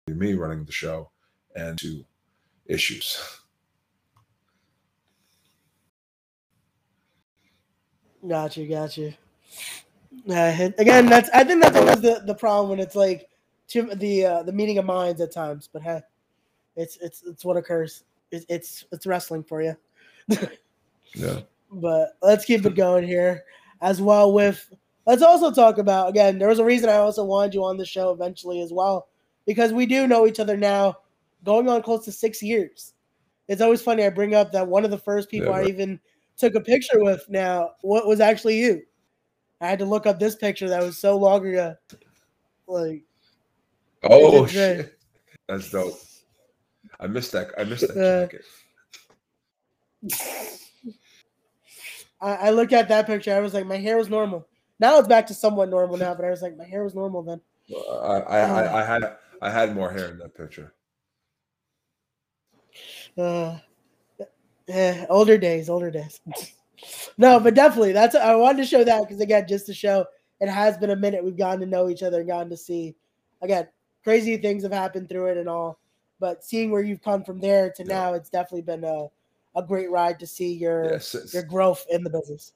me 0.07 0.33
running 0.33 0.65
the 0.65 0.71
show 0.71 1.11
and 1.55 1.77
to 1.77 2.03
issues. 2.65 3.21
Gotcha, 8.27 8.65
gotcha. 8.65 9.13
Uh, 10.27 10.69
again, 10.77 11.05
that's 11.07 11.29
I 11.33 11.43
think 11.43 11.61
that's 11.61 11.77
always 11.77 12.01
the, 12.01 12.23
the 12.25 12.35
problem 12.35 12.69
when 12.69 12.79
it's 12.79 12.95
like 12.95 13.29
too, 13.67 13.89
the 13.95 14.25
uh, 14.25 14.43
the 14.43 14.51
meeting 14.51 14.77
of 14.77 14.85
minds 14.85 15.21
at 15.21 15.31
times. 15.31 15.69
But 15.71 15.81
hey, 15.81 16.01
it's 16.75 16.97
it's 16.97 17.23
it's 17.25 17.45
what 17.45 17.57
occurs. 17.57 18.03
It's 18.31 18.45
it's, 18.49 18.85
it's 18.91 19.05
wrestling 19.05 19.43
for 19.43 19.61
you. 19.61 19.75
yeah. 21.15 21.41
But 21.71 22.17
let's 22.21 22.45
keep 22.45 22.65
it 22.65 22.75
going 22.75 23.07
here 23.07 23.43
as 23.81 24.01
well. 24.01 24.33
With 24.33 24.73
let's 25.05 25.21
also 25.21 25.51
talk 25.51 25.77
about 25.77 26.09
again. 26.09 26.39
There 26.39 26.47
was 26.47 26.59
a 26.59 26.65
reason 26.65 26.89
I 26.89 26.97
also 26.97 27.23
wanted 27.23 27.53
you 27.53 27.63
on 27.63 27.77
the 27.77 27.85
show 27.85 28.11
eventually 28.11 28.61
as 28.61 28.73
well 28.73 29.07
because 29.45 29.73
we 29.73 29.85
do 29.85 30.07
know 30.07 30.27
each 30.27 30.39
other 30.39 30.57
now, 30.57 30.97
going 31.43 31.69
on 31.69 31.81
close 31.81 32.05
to 32.05 32.11
six 32.11 32.41
years. 32.41 32.93
It's 33.47 33.61
always 33.61 33.81
funny. 33.81 34.03
I 34.05 34.09
bring 34.09 34.35
up 34.35 34.51
that 34.51 34.67
one 34.67 34.85
of 34.85 34.91
the 34.91 34.97
first 34.97 35.29
people 35.29 35.51
Yeah, 35.51 35.59
I 35.59 35.65
even 35.65 35.99
took 36.37 36.55
a 36.55 36.61
picture 36.61 37.03
with 37.03 37.25
now 37.29 37.71
what 37.81 38.07
was 38.07 38.19
actually 38.19 38.59
you. 38.59 38.83
I 39.61 39.67
had 39.67 39.79
to 39.79 39.85
look 39.85 40.05
up 40.05 40.19
this 40.19 40.35
picture 40.35 40.69
that 40.69 40.81
was 40.81 40.97
so 40.97 41.17
long 41.17 41.45
ago. 41.45 41.75
Like 42.67 43.03
Oh 44.03 44.45
shit. 44.47 44.97
That's 45.47 45.69
dope. 45.71 45.99
I 46.99 47.07
missed 47.07 47.31
that. 47.31 47.51
I 47.57 47.63
missed 47.63 47.87
that 47.87 47.97
Uh, 47.97 48.27
jacket. 48.27 48.45
I, 52.21 52.35
I 52.35 52.49
looked 52.51 52.73
at 52.73 52.89
that 52.89 53.07
picture, 53.07 53.33
I 53.33 53.39
was 53.39 53.53
like, 53.53 53.65
my 53.65 53.77
hair 53.77 53.97
was 53.97 54.09
normal. 54.09 54.45
Now 54.79 54.99
it's 54.99 55.07
back 55.07 55.27
to 55.27 55.33
somewhat 55.33 55.69
normal 55.69 55.97
now, 55.97 56.13
but 56.13 56.25
I 56.25 56.29
was 56.29 56.41
like, 56.41 56.57
my 56.57 56.65
hair 56.65 56.83
was 56.83 56.95
normal 56.95 57.21
then. 57.23 57.41
I, 57.73 58.19
I, 58.19 58.39
I, 58.39 58.81
I 58.81 58.85
had 58.85 59.17
I 59.41 59.49
had 59.51 59.75
more 59.75 59.91
hair 59.91 60.09
in 60.09 60.17
that 60.19 60.35
picture. 60.35 60.73
Uh, 63.17 63.57
eh, 64.67 65.05
older 65.09 65.37
days, 65.37 65.69
older 65.69 65.91
days. 65.91 66.19
no, 67.17 67.39
but 67.39 67.55
definitely, 67.55 67.91
that's 67.93 68.15
I 68.15 68.35
wanted 68.35 68.57
to 68.63 68.65
show 68.65 68.83
that 68.83 69.01
because 69.01 69.21
again, 69.21 69.45
just 69.47 69.65
to 69.67 69.73
show 69.73 70.05
it 70.39 70.49
has 70.49 70.77
been 70.77 70.91
a 70.91 70.95
minute. 70.95 71.23
We've 71.23 71.37
gotten 71.37 71.59
to 71.61 71.65
know 71.65 71.89
each 71.89 72.03
other 72.03 72.19
and 72.19 72.27
gotten 72.27 72.49
to 72.49 72.57
see 72.57 72.95
again 73.41 73.67
crazy 74.03 74.37
things 74.37 74.63
have 74.63 74.71
happened 74.71 75.09
through 75.09 75.27
it 75.27 75.37
and 75.37 75.49
all. 75.49 75.79
But 76.19 76.43
seeing 76.43 76.71
where 76.71 76.81
you've 76.81 77.01
come 77.01 77.23
from 77.23 77.39
there 77.39 77.71
to 77.71 77.83
Yeah. 77.83 77.93
now, 77.93 78.13
it's 78.13 78.29
definitely 78.29 78.63
been 78.63 78.83
a, 78.83 79.07
a 79.55 79.63
great 79.63 79.89
ride 79.89 80.19
to 80.19 80.27
see 80.27 80.53
your 80.53 80.93
Yeah, 80.93 80.97
since, 80.99 81.33
your 81.33 81.43
growth 81.43 81.85
in 81.89 82.03
the 82.03 82.09
business. 82.09 82.53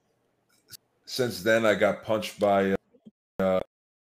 since 1.06 1.44
then 1.44 1.66
I 1.66 1.76
got 1.76 2.04
punched 2.04 2.40
by 2.40 2.72
uh, 2.72 3.44
uh, 3.44 3.60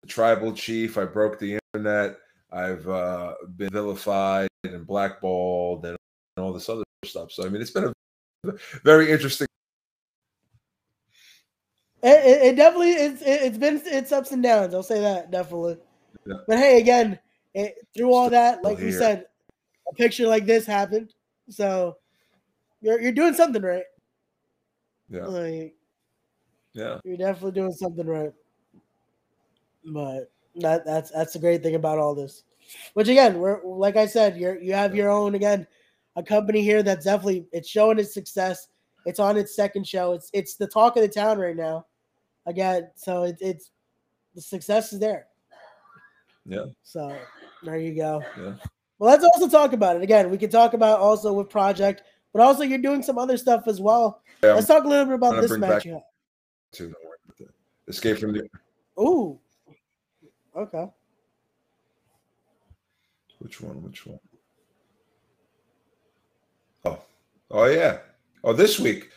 tribal 0.08 0.54
chief. 0.54 0.98
I 0.98 1.06
broke 1.06 1.40
the 1.40 1.60
internet. 1.74 2.18
I've 2.52 2.88
uh, 2.88 3.36
been 3.58 3.70
vilified 3.70 4.48
and 4.64 4.88
blackballed 4.88 5.86
and 5.86 5.98
all 6.38 6.54
this 6.54 6.70
other 6.70 6.84
stuff. 7.06 7.32
So 7.32 7.46
I 7.46 7.50
mean, 7.50 7.62
it's 7.62 7.72
been 7.72 7.94
a 8.46 8.54
very 8.84 9.12
interesting. 9.12 9.48
It, 12.04 12.26
it, 12.26 12.42
it 12.46 12.56
definitely 12.56 12.92
it's 12.92 13.22
it, 13.22 13.42
it's 13.42 13.58
been 13.58 13.82
it's 13.86 14.12
ups 14.12 14.32
and 14.32 14.44
downs. 14.44 14.74
I'll 14.74 14.84
say 14.84 15.02
that 15.02 15.32
definitely. 15.32 15.78
Yeah. 16.26 16.36
But 16.48 16.60
hey, 16.60 16.80
again, 16.80 17.18
it, 17.54 17.76
through 17.96 18.14
all 18.14 18.30
that, 18.30 18.64
like 18.64 18.78
we 18.78 18.92
said, 18.92 19.26
a 19.90 19.96
picture 19.96 20.28
like 20.28 20.46
this 20.46 20.66
happened. 20.66 21.14
So 21.50 21.98
you're 22.82 23.02
you're 23.02 23.12
doing 23.12 23.34
something 23.34 23.62
right. 23.62 23.84
Yeah, 25.10 25.26
Like 25.26 25.76
yeah. 26.74 27.00
you're 27.04 27.18
definitely 27.18 27.54
doing 27.54 27.72
something 27.72 28.06
right. 28.06 28.34
But 29.86 30.32
that 30.58 30.86
that's 30.86 31.12
that's 31.12 31.34
the 31.34 31.40
great 31.40 31.64
thing 31.64 31.76
about 31.76 31.98
all 31.98 32.14
this. 32.14 32.44
Which 32.94 33.08
again, 33.08 33.40
we're 33.40 33.64
like 33.64 33.96
I 33.96 34.06
said, 34.06 34.38
you're 34.38 34.60
you 34.60 34.74
have 34.74 34.96
your 34.96 35.10
own 35.10 35.36
again, 35.36 35.66
a 36.16 36.24
company 36.24 36.62
here 36.62 36.84
that's 36.84 37.06
definitely 37.06 37.48
it's 37.52 37.70
showing 37.70 38.00
its 38.00 38.14
success. 38.14 38.68
It's 39.08 39.20
on 39.20 39.38
its 39.38 39.56
second 39.56 39.88
show. 39.88 40.12
It's 40.12 40.30
it's 40.34 40.56
the 40.56 40.68
talk 40.68 40.98
of 40.98 41.02
the 41.02 41.08
town 41.08 41.40
right 41.40 41.56
now. 41.56 41.86
Again, 42.46 42.90
so 42.96 43.24
it, 43.24 43.38
it's 43.40 43.72
the 44.36 44.42
success 44.42 44.92
is 44.92 45.00
there. 45.00 45.28
Yeah. 46.46 46.66
So 46.84 47.18
there 47.64 47.78
you 47.78 47.96
go. 47.96 48.22
Yeah. 48.38 48.56
Well, 49.00 49.10
let's 49.10 49.24
also 49.24 49.48
talk 49.48 49.72
about 49.72 49.96
it. 49.96 50.02
Again, 50.02 50.30
we 50.30 50.38
can 50.38 50.50
talk 50.50 50.74
about 50.74 51.00
also 51.00 51.32
with 51.32 51.50
Project, 51.50 52.04
but 52.34 52.42
also 52.42 52.64
you're 52.64 52.80
doing 52.80 53.02
some 53.02 53.18
other 53.18 53.38
stuff 53.38 53.64
as 53.68 53.80
well. 53.80 54.22
Yeah, 54.44 54.54
Let's 54.54 54.68
talk 54.68 54.84
a 54.84 54.88
little 54.88 55.06
bit 55.06 55.16
about 55.16 55.42
this 55.42 55.58
match 55.58 55.86
you 55.86 55.94
have. 55.94 56.02
too. 56.74 56.90
Don't 56.90 57.06
worry 57.06 57.18
about 57.26 57.38
that. 57.38 57.50
Escape 57.88 58.18
from 58.18 58.34
the 58.34 58.50
Ooh. 59.00 59.40
Okay. 60.54 60.86
which 63.40 63.62
one? 63.62 63.82
Which 63.84 64.06
one? 64.06 64.20
Oh, 66.84 67.00
oh 67.52 67.66
yeah. 67.66 68.00
Oh, 68.44 68.54
this 68.54 68.80
week. 68.80 69.10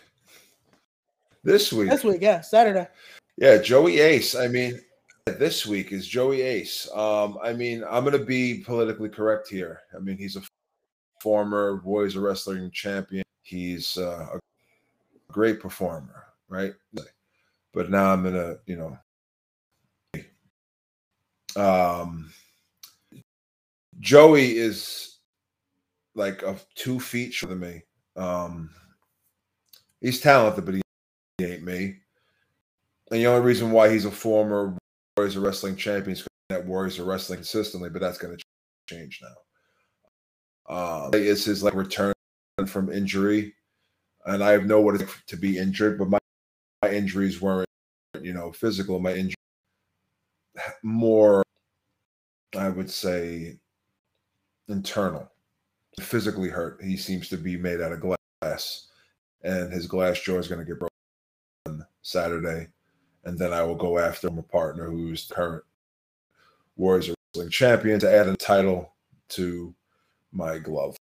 This 1.45 1.73
week. 1.73 1.91
This 1.91 2.05
week, 2.05 2.21
yeah, 2.21 2.41
Saturday. 2.41 2.89
Yeah, 3.37 3.59
Joey 3.59 4.01
Ace. 4.01 4.35
I 4.35 4.49
mean, 4.49 4.81
this 5.27 5.67
week 5.67 5.93
is 5.93 6.07
Joey 6.07 6.43
Ace. 6.43 6.89
Um, 6.95 7.39
I 7.43 7.53
mean, 7.53 7.85
I'm 7.89 8.05
going 8.05 8.19
to 8.19 8.25
be 8.25 8.63
politically 8.65 9.09
correct 9.09 9.49
here. 9.49 9.81
I 9.95 10.01
mean, 10.01 10.19
he's 10.19 10.37
a 10.37 10.43
former 11.21 11.77
Boys 11.77 12.17
Wrestling 12.17 12.71
champion. 12.73 13.25
He's 13.43 13.97
uh, 13.97 14.27
a 14.35 14.39
great 15.33 15.61
performer, 15.61 16.27
right? 16.49 16.75
But 17.73 17.91
now 17.91 18.13
I'm 18.13 18.23
going 18.23 18.35
to, 18.35 18.59
you 18.67 18.77
know, 18.77 18.99
um, 21.57 22.31
Joey 24.01 24.57
is 24.57 25.19
like 26.15 26.43
a 26.43 26.57
two 26.75 26.99
feet 26.99 27.33
shorter 27.33 27.55
than 27.55 27.71
me. 27.71 27.83
Um, 28.17 28.71
he's 30.01 30.21
talented, 30.21 30.65
but 30.65 30.75
he 30.75 30.83
ain't 31.45 31.65
me. 31.65 31.97
And 33.11 33.21
the 33.21 33.27
only 33.27 33.43
reason 33.43 33.71
why 33.73 33.91
he's 33.91 34.05
a 34.05 34.11
former 34.11 34.77
Warriors 35.17 35.37
of 35.37 35.43
Wrestling 35.43 35.77
champion 35.77 36.17
is 36.17 36.27
that 36.49 36.65
Warriors 36.65 36.99
of 36.99 37.07
Wrestling 37.07 37.39
consistently, 37.39 37.91
but 37.91 38.01
that's 38.01 38.19
going 38.19 38.37
to 38.37 38.45
change 38.89 39.21
now. 39.23 40.75
Uh, 40.75 41.11
it's 41.13 41.45
his 41.45 41.63
like 41.63 41.75
return 41.75 42.13
from 42.67 42.93
injury, 42.93 43.55
and 44.27 44.45
I 44.45 44.57
know 44.59 44.81
what 44.81 45.01
it's 45.01 45.13
to 45.27 45.37
be 45.37 45.59
injured, 45.59 45.99
but 45.99 46.09
my, 46.09 46.19
my 46.83 46.91
injuries 46.91 47.41
weren't, 47.41 47.67
you 48.21 48.33
know, 48.33 48.53
physical. 48.53 49.01
My 49.01 49.13
injury 49.13 49.35
more, 50.83 51.43
I 52.57 52.69
would 52.69 52.91
say, 52.91 53.59
internal. 54.69 55.31
Physically 56.01 56.49
hurt. 56.49 56.81
He 56.83 56.97
seems 56.97 57.29
to 57.29 57.37
be 57.37 57.57
made 57.57 57.81
out 57.81 57.93
of 57.93 58.01
glass, 58.01 58.89
and 59.43 59.73
his 59.73 59.87
glass 59.87 60.21
jaw 60.21 60.39
is 60.39 60.49
going 60.49 60.61
to 60.61 60.65
get 60.65 60.79
broken 60.79 60.91
on 61.67 61.87
Saturday. 62.03 62.69
And 63.25 63.39
then 63.39 63.53
I 63.53 63.63
will 63.63 63.75
go 63.75 63.99
after 63.99 64.31
my 64.31 64.43
partner, 64.43 64.91
who's 64.91 65.27
current 65.27 65.63
Warriors 66.77 67.15
Wrestling 67.35 67.51
champion, 67.51 68.01
to 68.01 68.11
add 68.11 68.29
a 68.29 68.37
title 68.37 68.95
to 69.31 69.75
my 70.33 70.59
glove. 70.59 70.97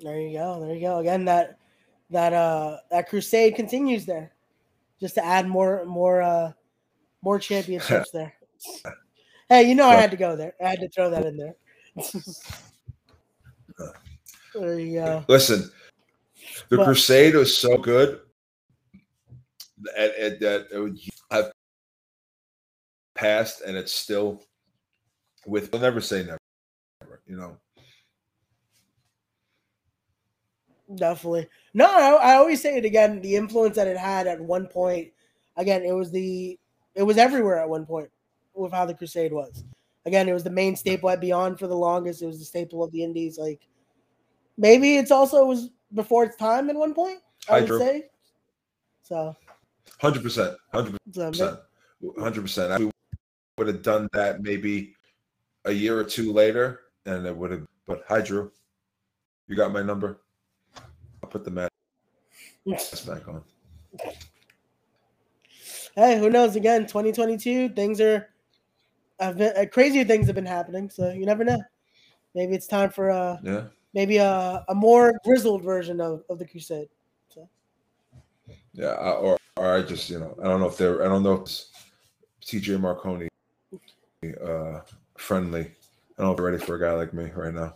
There 0.00 0.18
you 0.18 0.38
go. 0.38 0.60
There 0.60 0.74
you 0.74 0.80
go. 0.80 0.98
Again, 0.98 1.24
that 1.26 1.58
that 2.10 2.32
uh 2.32 2.78
that 2.90 3.08
crusade 3.08 3.54
continues 3.54 4.06
there, 4.06 4.32
just 4.98 5.14
to 5.16 5.24
add 5.24 5.46
more 5.46 5.84
more 5.84 6.22
uh 6.22 6.52
more 7.22 7.38
championships 7.38 8.10
there. 8.12 8.34
Hey, 9.48 9.68
you 9.68 9.74
know 9.74 9.88
I 9.88 9.96
had 9.96 10.10
to 10.12 10.16
go 10.16 10.36
there. 10.36 10.54
I 10.64 10.68
had 10.68 10.80
to 10.80 10.88
throw 10.88 11.10
that 11.10 11.26
in 11.26 11.36
there. 11.36 11.56
there 14.54 14.78
you 14.78 15.00
go. 15.00 15.24
Listen, 15.28 15.70
the 16.68 16.76
but, 16.76 16.84
crusade 16.84 17.34
was 17.34 17.56
so 17.56 17.76
good 17.76 18.20
that, 19.82 20.38
that 20.40 20.66
it 20.72 20.78
would 20.78 20.98
have 21.30 21.52
passed, 23.14 23.62
and 23.62 23.76
it's 23.76 23.92
still 23.92 24.42
with. 25.46 25.74
I'll 25.74 25.80
never 25.80 26.00
say 26.00 26.24
never. 26.24 26.38
You 27.26 27.36
know. 27.36 27.56
Definitely. 30.94 31.46
No, 31.72 31.86
I, 31.86 32.32
I 32.32 32.34
always 32.34 32.60
say 32.60 32.76
it 32.76 32.84
again. 32.84 33.20
The 33.20 33.36
influence 33.36 33.76
that 33.76 33.86
it 33.86 33.96
had 33.96 34.26
at 34.26 34.40
one 34.40 34.66
point, 34.66 35.12
again, 35.56 35.84
it 35.84 35.92
was 35.92 36.10
the 36.10 36.58
it 36.94 37.02
was 37.02 37.16
everywhere 37.16 37.60
at 37.60 37.68
one 37.68 37.86
point 37.86 38.10
with 38.54 38.72
how 38.72 38.84
the 38.84 38.94
Crusade 38.94 39.32
was. 39.32 39.64
Again, 40.06 40.28
it 40.28 40.32
was 40.32 40.44
the 40.44 40.50
main 40.50 40.74
staple 40.76 41.10
at 41.10 41.20
Beyond 41.20 41.58
for 41.58 41.66
the 41.66 41.76
longest. 41.76 42.22
It 42.22 42.26
was 42.26 42.38
the 42.38 42.44
staple 42.44 42.82
of 42.82 42.90
the 42.90 43.04
Indies. 43.04 43.38
Like 43.38 43.60
maybe 44.60 44.96
it's 44.96 45.10
also 45.10 45.42
it 45.42 45.46
was 45.46 45.70
before 45.94 46.24
its 46.24 46.36
time 46.36 46.70
at 46.70 46.76
one 46.76 46.94
point. 46.94 47.18
I 47.48 47.62
would 47.62 47.80
say. 47.80 48.04
So. 49.02 49.34
Hundred 50.00 50.22
percent. 50.22 50.56
Hundred 50.72 50.98
percent. 51.04 51.58
Hundred 52.18 52.42
percent. 52.42 52.72
I 52.72 52.90
would 53.58 53.66
have 53.66 53.82
done 53.82 54.08
that 54.12 54.42
maybe 54.42 54.94
a 55.64 55.72
year 55.72 55.98
or 55.98 56.04
two 56.04 56.32
later, 56.32 56.80
and 57.06 57.26
it 57.26 57.36
would 57.36 57.50
have. 57.50 57.66
But 57.86 58.04
hi, 58.06 58.20
Drew. 58.20 58.52
You 59.48 59.56
got 59.56 59.72
my 59.72 59.82
number 59.82 60.20
I'll 61.22 61.28
put 61.28 61.44
the 61.44 61.50
mask 61.50 61.72
back 63.06 63.26
on. 63.26 63.42
Hey, 65.96 66.18
who 66.18 66.30
knows? 66.30 66.54
Again, 66.54 66.82
2022, 66.82 67.70
things 67.70 68.00
are 68.00 68.28
have 69.18 69.36
been 69.36 69.52
uh, 69.56 69.66
crazier 69.70 70.04
things 70.04 70.26
have 70.26 70.36
been 70.36 70.46
happening, 70.46 70.88
so 70.88 71.10
you 71.10 71.26
never 71.26 71.44
know. 71.44 71.60
Maybe 72.34 72.54
it's 72.54 72.66
time 72.66 72.90
for 72.90 73.10
uh 73.10 73.38
yeah 73.42 73.64
maybe 73.94 74.18
a, 74.18 74.64
a 74.68 74.74
more 74.74 75.12
grizzled 75.24 75.62
version 75.62 76.00
of, 76.00 76.22
of 76.28 76.38
the 76.38 76.46
Crusade. 76.46 76.88
So. 77.28 77.48
Yeah, 78.72 78.94
or 78.94 79.38
or 79.56 79.74
I 79.74 79.82
just 79.82 80.08
you 80.10 80.20
know 80.20 80.36
I 80.42 80.44
don't 80.44 80.60
know 80.60 80.68
if 80.68 80.76
they're 80.76 81.04
I 81.04 81.08
don't 81.08 81.22
know 81.22 81.42
if 81.42 81.48
TJ 82.44 82.80
Marconi 82.80 83.28
uh 84.44 84.80
friendly. 85.16 85.60
I 85.62 86.22
don't 86.22 86.26
know 86.26 86.30
if 86.32 86.36
they're 86.36 86.46
ready 86.46 86.64
for 86.64 86.76
a 86.76 86.80
guy 86.80 86.92
like 86.92 87.14
me 87.14 87.30
right 87.34 87.54
now 87.54 87.74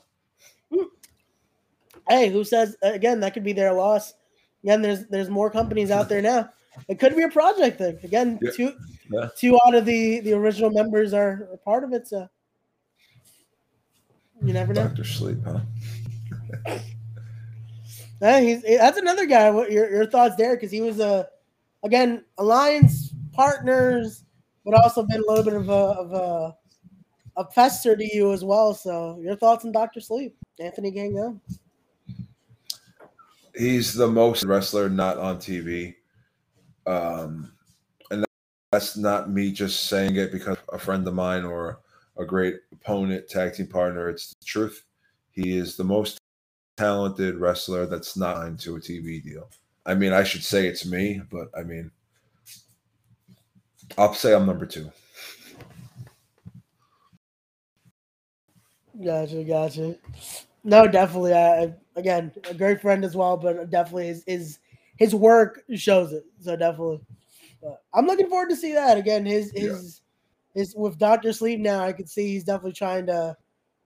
hey, 2.09 2.31
who 2.31 2.45
says 2.45 2.77
again 2.83 3.21
that 3.21 3.35
could 3.35 3.45
be 3.45 3.53
their 3.53 3.73
loss? 3.73 4.15
Again, 4.63 4.83
there's 4.83 5.07
there's 5.07 5.29
more 5.29 5.51
companies 5.51 5.91
out 5.91 6.09
there 6.09 6.23
now. 6.23 6.51
It 6.89 6.99
could 6.99 7.17
be 7.17 7.23
a 7.23 7.29
project 7.29 7.79
thing. 7.79 7.99
Again, 8.03 8.39
yeah. 8.43 8.51
two 8.51 8.73
yeah. 9.11 9.29
two 9.37 9.59
out 9.67 9.75
of 9.75 9.85
the 9.85 10.21
the 10.21 10.33
original 10.33 10.71
members 10.71 11.13
are, 11.13 11.49
are 11.53 11.59
part 11.65 11.85
of 11.85 11.93
it. 11.93 12.09
So 12.09 12.29
you 14.43 14.53
never 14.53 14.73
know. 14.73 14.85
Doctor 14.85 15.05
Sleep, 15.05 15.39
huh? 15.45 15.61
Hey, 18.21 18.45
he's 18.47 18.63
that's 18.63 18.99
another 18.99 19.27
guy. 19.27 19.51
What 19.51 19.71
your 19.71 19.91
your 19.91 20.07
thoughts 20.07 20.37
there? 20.37 20.57
Because 20.57 20.71
he 20.71 20.81
was 20.81 21.01
a 21.01 21.29
again 21.83 22.25
alliance 22.39 23.15
partners, 23.33 24.25
but 24.65 24.75
also 24.75 25.03
been 25.03 25.23
a 25.27 25.31
little 25.31 25.45
bit 25.45 25.55
of 25.55 25.69
a 25.69 25.73
of 25.73 26.13
a 26.13 26.57
a 27.37 27.45
pester 27.45 27.97
to 27.97 28.17
you 28.17 28.33
as 28.33 28.45
well. 28.45 28.75
So 28.75 29.19
your 29.21 29.37
thoughts 29.37 29.65
on 29.65 29.73
Doctor 29.73 30.01
Sleep, 30.01 30.37
Anthony 30.61 30.93
Gangone? 30.93 31.41
he's 33.55 33.95
the 33.95 34.09
most 34.09 34.45
wrestler 34.45 34.89
not 34.89 35.19
on 35.19 35.39
TV. 35.39 35.95
Um, 36.87 37.53
and 38.11 38.25
that's 38.73 38.97
not 38.97 39.31
me 39.31 39.53
just 39.53 39.89
saying 39.89 40.17
it 40.17 40.33
because 40.33 40.59
a 40.73 40.79
friend 40.79 41.07
of 41.07 41.15
mine 41.15 41.45
or 41.45 41.81
a 42.17 42.25
great 42.25 42.57
opponent, 42.73 43.29
tag 43.29 43.55
team 43.55 43.67
partner. 43.67 44.09
It's 44.09 44.35
the 44.35 44.45
truth. 44.45 44.85
He 45.31 45.57
is 45.57 45.77
the 45.77 45.85
most 45.85 46.19
talented 46.77 47.37
wrestler 47.37 47.87
that's 47.87 48.17
not 48.17 48.47
into 48.47 48.77
a 48.77 48.81
TV 48.81 49.23
deal. 49.23 49.49
I 49.87 49.95
mean, 49.95 50.13
I 50.13 50.25
should 50.25 50.43
say 50.43 50.67
it's 50.67 50.87
me, 50.87 51.21
but 51.31 51.49
I 51.57 51.63
mean, 51.63 51.91
I'll 53.99 54.15
say 54.15 54.35
I'm 54.35 54.47
number 54.47 54.67
two. 54.67 54.91
Gotcha, 59.03 59.45
gotcha. 59.45 59.97
No, 60.63 60.87
definitely. 60.87 61.35
I 61.35 61.75
again 61.97 62.33
a 62.49 62.55
great 62.55 62.81
friend 62.81 63.05
as 63.05 63.17
well, 63.17 63.37
but 63.37 63.71
definitely 63.71 64.07
his 64.07 64.25
his 64.27 64.59
his 64.97 65.15
work 65.15 65.63
shows 65.75 66.13
it. 66.13 66.25
So 66.41 66.57
definitely, 66.57 67.01
but 67.61 67.83
I'm 67.93 68.07
looking 68.07 68.29
forward 68.29 68.51
to 68.51 68.57
see 68.57 68.73
that 68.73 68.97
again. 68.97 69.27
His 69.27 69.51
his 69.53 70.01
yeah. 70.55 70.61
his 70.61 70.75
with 70.75 70.99
Doctor 70.99 71.33
Sleep 71.33 71.61
now, 71.61 71.85
I 71.85 71.93
can 71.93 72.07
see 72.07 72.29
he's 72.29 72.45
definitely 72.45 72.73
trying 72.73 73.07
to 73.07 73.37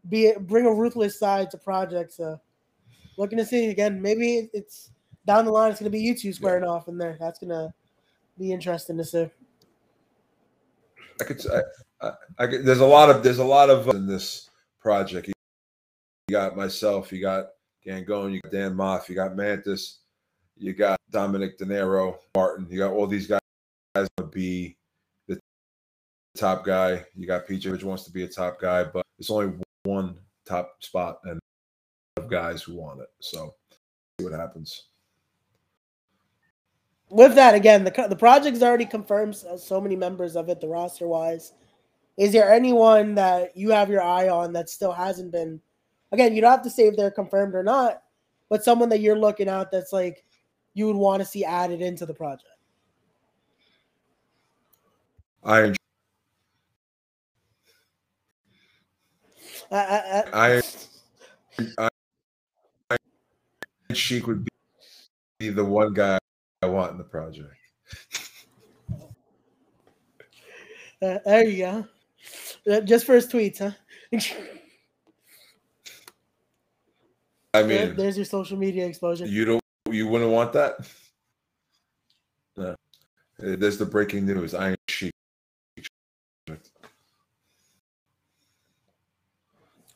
be 0.08 0.32
bring 0.40 0.66
a 0.66 0.72
ruthless 0.72 1.18
side 1.18 1.50
to 1.50 1.58
projects. 1.58 2.16
So 2.16 2.40
looking 3.18 3.38
to 3.38 3.44
see 3.44 3.68
again. 3.68 4.00
Maybe 4.00 4.48
it's 4.54 4.90
down 5.26 5.44
the 5.44 5.50
line. 5.50 5.70
It's 5.70 5.80
going 5.80 5.90
to 5.90 5.96
be 5.96 6.02
you 6.02 6.16
two 6.16 6.32
squaring 6.32 6.64
yeah. 6.64 6.70
off 6.70 6.88
in 6.88 6.96
there. 6.96 7.16
That's 7.20 7.38
going 7.38 7.50
to 7.50 7.72
be 8.38 8.52
interesting 8.52 8.96
to 8.96 9.04
see. 9.04 9.28
I 11.20 11.24
could. 11.24 11.44
I, 11.52 11.60
I, 12.00 12.12
I, 12.38 12.46
there's 12.46 12.80
a 12.80 12.86
lot 12.86 13.10
of 13.10 13.22
there's 13.22 13.38
a 13.38 13.44
lot 13.44 13.68
of 13.68 13.88
uh, 13.88 13.92
in 13.92 14.06
this 14.06 14.48
project. 14.80 15.28
You 15.28 15.34
got 16.30 16.56
myself, 16.56 17.12
you 17.12 17.20
got 17.20 17.46
Gangone, 17.84 18.34
you 18.34 18.40
got 18.40 18.52
Dan 18.52 18.74
Maff, 18.74 19.08
you 19.08 19.14
got 19.14 19.34
Mantis, 19.34 19.98
you 20.56 20.72
got 20.72 20.98
Dominic 21.10 21.58
De 21.58 21.64
Niro, 21.64 22.18
Martin, 22.34 22.66
you 22.70 22.78
got 22.78 22.92
all 22.92 23.06
these 23.06 23.26
guys 23.26 23.40
to 23.96 24.24
be 24.24 24.76
the 25.26 25.40
top 26.36 26.64
guy. 26.64 27.04
You 27.16 27.26
got 27.26 27.46
PJ 27.46 27.70
which 27.70 27.82
wants 27.82 28.04
to 28.04 28.12
be 28.12 28.22
a 28.22 28.28
top 28.28 28.60
guy, 28.60 28.84
but 28.84 29.04
it's 29.18 29.30
only 29.30 29.58
one 29.84 30.18
top 30.44 30.76
spot 30.80 31.18
and 31.24 31.40
of 32.18 32.28
guys 32.28 32.62
who 32.62 32.76
want 32.76 33.00
it. 33.00 33.08
So 33.20 33.54
see 34.18 34.26
what 34.26 34.38
happens. 34.38 34.84
With 37.10 37.34
that, 37.36 37.54
again, 37.54 37.84
the 37.84 38.06
the 38.08 38.16
project's 38.16 38.62
already 38.62 38.84
confirmed 38.84 39.34
so 39.34 39.80
many 39.80 39.96
members 39.96 40.36
of 40.36 40.50
it, 40.50 40.60
the 40.60 40.68
roster 40.68 41.08
wise. 41.08 41.54
Is 42.18 42.32
there 42.32 42.52
anyone 42.52 43.14
that 43.14 43.56
you 43.56 43.70
have 43.70 43.88
your 43.88 44.02
eye 44.02 44.28
on 44.28 44.52
that 44.52 44.68
still 44.68 44.92
hasn't 44.92 45.32
been 45.32 45.60
again, 46.12 46.34
you 46.34 46.40
don't 46.40 46.50
have 46.50 46.62
to 46.62 46.70
say 46.70 46.86
if 46.86 46.96
they're 46.96 47.10
confirmed 47.10 47.54
or 47.54 47.62
not, 47.62 48.02
but 48.48 48.64
someone 48.64 48.88
that 48.90 49.00
you're 49.00 49.18
looking 49.18 49.48
at 49.48 49.70
that's 49.70 49.92
like 49.92 50.24
you 50.74 50.86
would 50.86 50.96
want 50.96 51.20
to 51.20 51.26
see 51.26 51.44
added 51.44 51.80
into 51.80 52.06
the 52.06 52.14
project. 52.14 52.44
I 55.44 55.72
I 59.70 59.76
I, 60.32 60.62
I, 61.58 61.66
I 61.78 61.88
Sheik 63.94 64.26
would 64.26 64.44
be 64.44 64.50
be 65.38 65.50
the 65.50 65.64
one 65.64 65.94
guy 65.94 66.18
I 66.62 66.66
want 66.66 66.92
in 66.92 66.98
the 66.98 67.04
project. 67.04 67.54
Uh, 71.00 71.18
there 71.24 71.44
you 71.44 71.58
go. 71.58 71.86
Uh, 72.68 72.80
just 72.80 73.06
for 73.06 73.14
his 73.14 73.28
tweets, 73.28 73.58
huh? 73.58 73.70
I 77.54 77.62
mean, 77.62 77.68
there, 77.68 77.86
there's 77.92 78.16
your 78.16 78.26
social 78.26 78.58
media 78.58 78.84
exposure. 78.86 79.26
You 79.26 79.44
don't. 79.44 79.62
You 79.90 80.08
wouldn't 80.08 80.32
want 80.32 80.52
that. 80.52 80.86
No. 82.56 82.74
There's 83.38 83.78
the 83.78 83.86
breaking 83.86 84.26
news. 84.26 84.54
Iron 84.54 84.76
Sheik. 84.88 85.12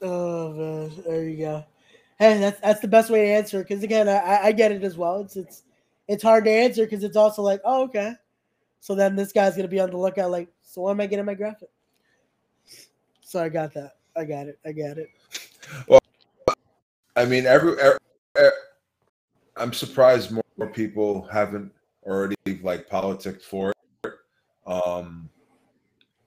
Oh 0.01 0.53
man, 0.53 0.93
there 1.07 1.29
you 1.29 1.37
go. 1.39 1.65
Hey, 2.23 2.39
that's 2.39 2.61
that's 2.61 2.79
the 2.79 2.87
best 2.87 3.11
way 3.11 3.25
to 3.25 3.33
answer 3.33 3.65
because 3.65 3.83
again, 3.83 4.09
I, 4.09 4.45
I 4.45 4.53
get 4.53 4.71
it 4.71 4.85
as 4.85 4.97
well. 4.97 5.19
It's 5.23 5.35
it's 5.35 5.65
it's 6.07 6.23
hard 6.23 6.45
to 6.45 6.53
answer 6.53 6.85
because 6.85 7.03
it's 7.03 7.17
also 7.17 7.43
like, 7.43 7.61
oh 7.65 7.83
okay, 7.83 8.13
so 8.79 8.95
then 8.95 9.17
this 9.17 9.33
guy's 9.33 9.57
gonna 9.57 9.67
be 9.67 9.81
on 9.81 9.91
the 9.91 9.97
lookout. 9.97 10.31
Like, 10.31 10.49
so 10.63 10.83
when 10.83 10.93
am 10.93 11.01
I 11.01 11.09
getting 11.09 11.25
my 11.25 11.35
graphic? 11.35 11.71
So 13.23 13.43
I 13.43 13.49
got 13.49 13.75
that. 13.75 13.97
I 14.17 14.25
got 14.25 14.47
it. 14.47 14.57
I 14.65 14.71
got 14.71 14.99
it. 14.99 15.09
Well, 15.89 15.99
I 17.17 17.25
mean, 17.25 17.45
every, 17.45 17.73
every, 17.81 17.99
every 18.37 18.51
I'm 19.57 19.73
surprised 19.73 20.31
more, 20.31 20.69
people 20.73 21.23
haven't 21.23 21.73
already 22.05 22.37
like 22.63 22.89
politicked 22.89 23.43
for 23.43 23.73
it. 24.05 24.13
Um, 24.65 25.29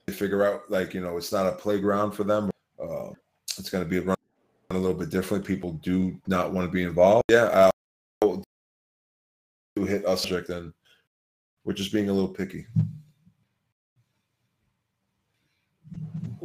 they 0.08 0.12
figure 0.12 0.44
out 0.44 0.70
like 0.70 0.94
you 0.94 1.00
know 1.00 1.16
it's 1.16 1.32
not 1.32 1.48
a 1.48 1.54
playground 1.54 2.12
for 2.12 2.26
them. 2.26 2.52
Uh, 2.78 3.12
it's 3.58 3.70
going 3.70 3.82
to 3.82 3.90
be 3.90 4.00
a 4.00 4.02
run 4.02 4.18
a 4.76 4.80
little 4.80 4.98
bit 4.98 5.10
different. 5.10 5.46
People 5.46 5.74
do 5.84 6.20
not 6.28 6.52
want 6.52 6.68
to 6.68 6.72
be 6.72 6.84
involved. 6.84 7.24
Yeah, 7.30 7.70
I'll 8.22 8.44
do 9.76 9.86
hit 9.86 10.06
us 10.06 10.30
and 10.30 10.74
we're 11.64 11.74
just 11.74 11.92
being 11.92 12.10
a 12.10 12.14
little 12.14 12.30
picky. 12.30 12.68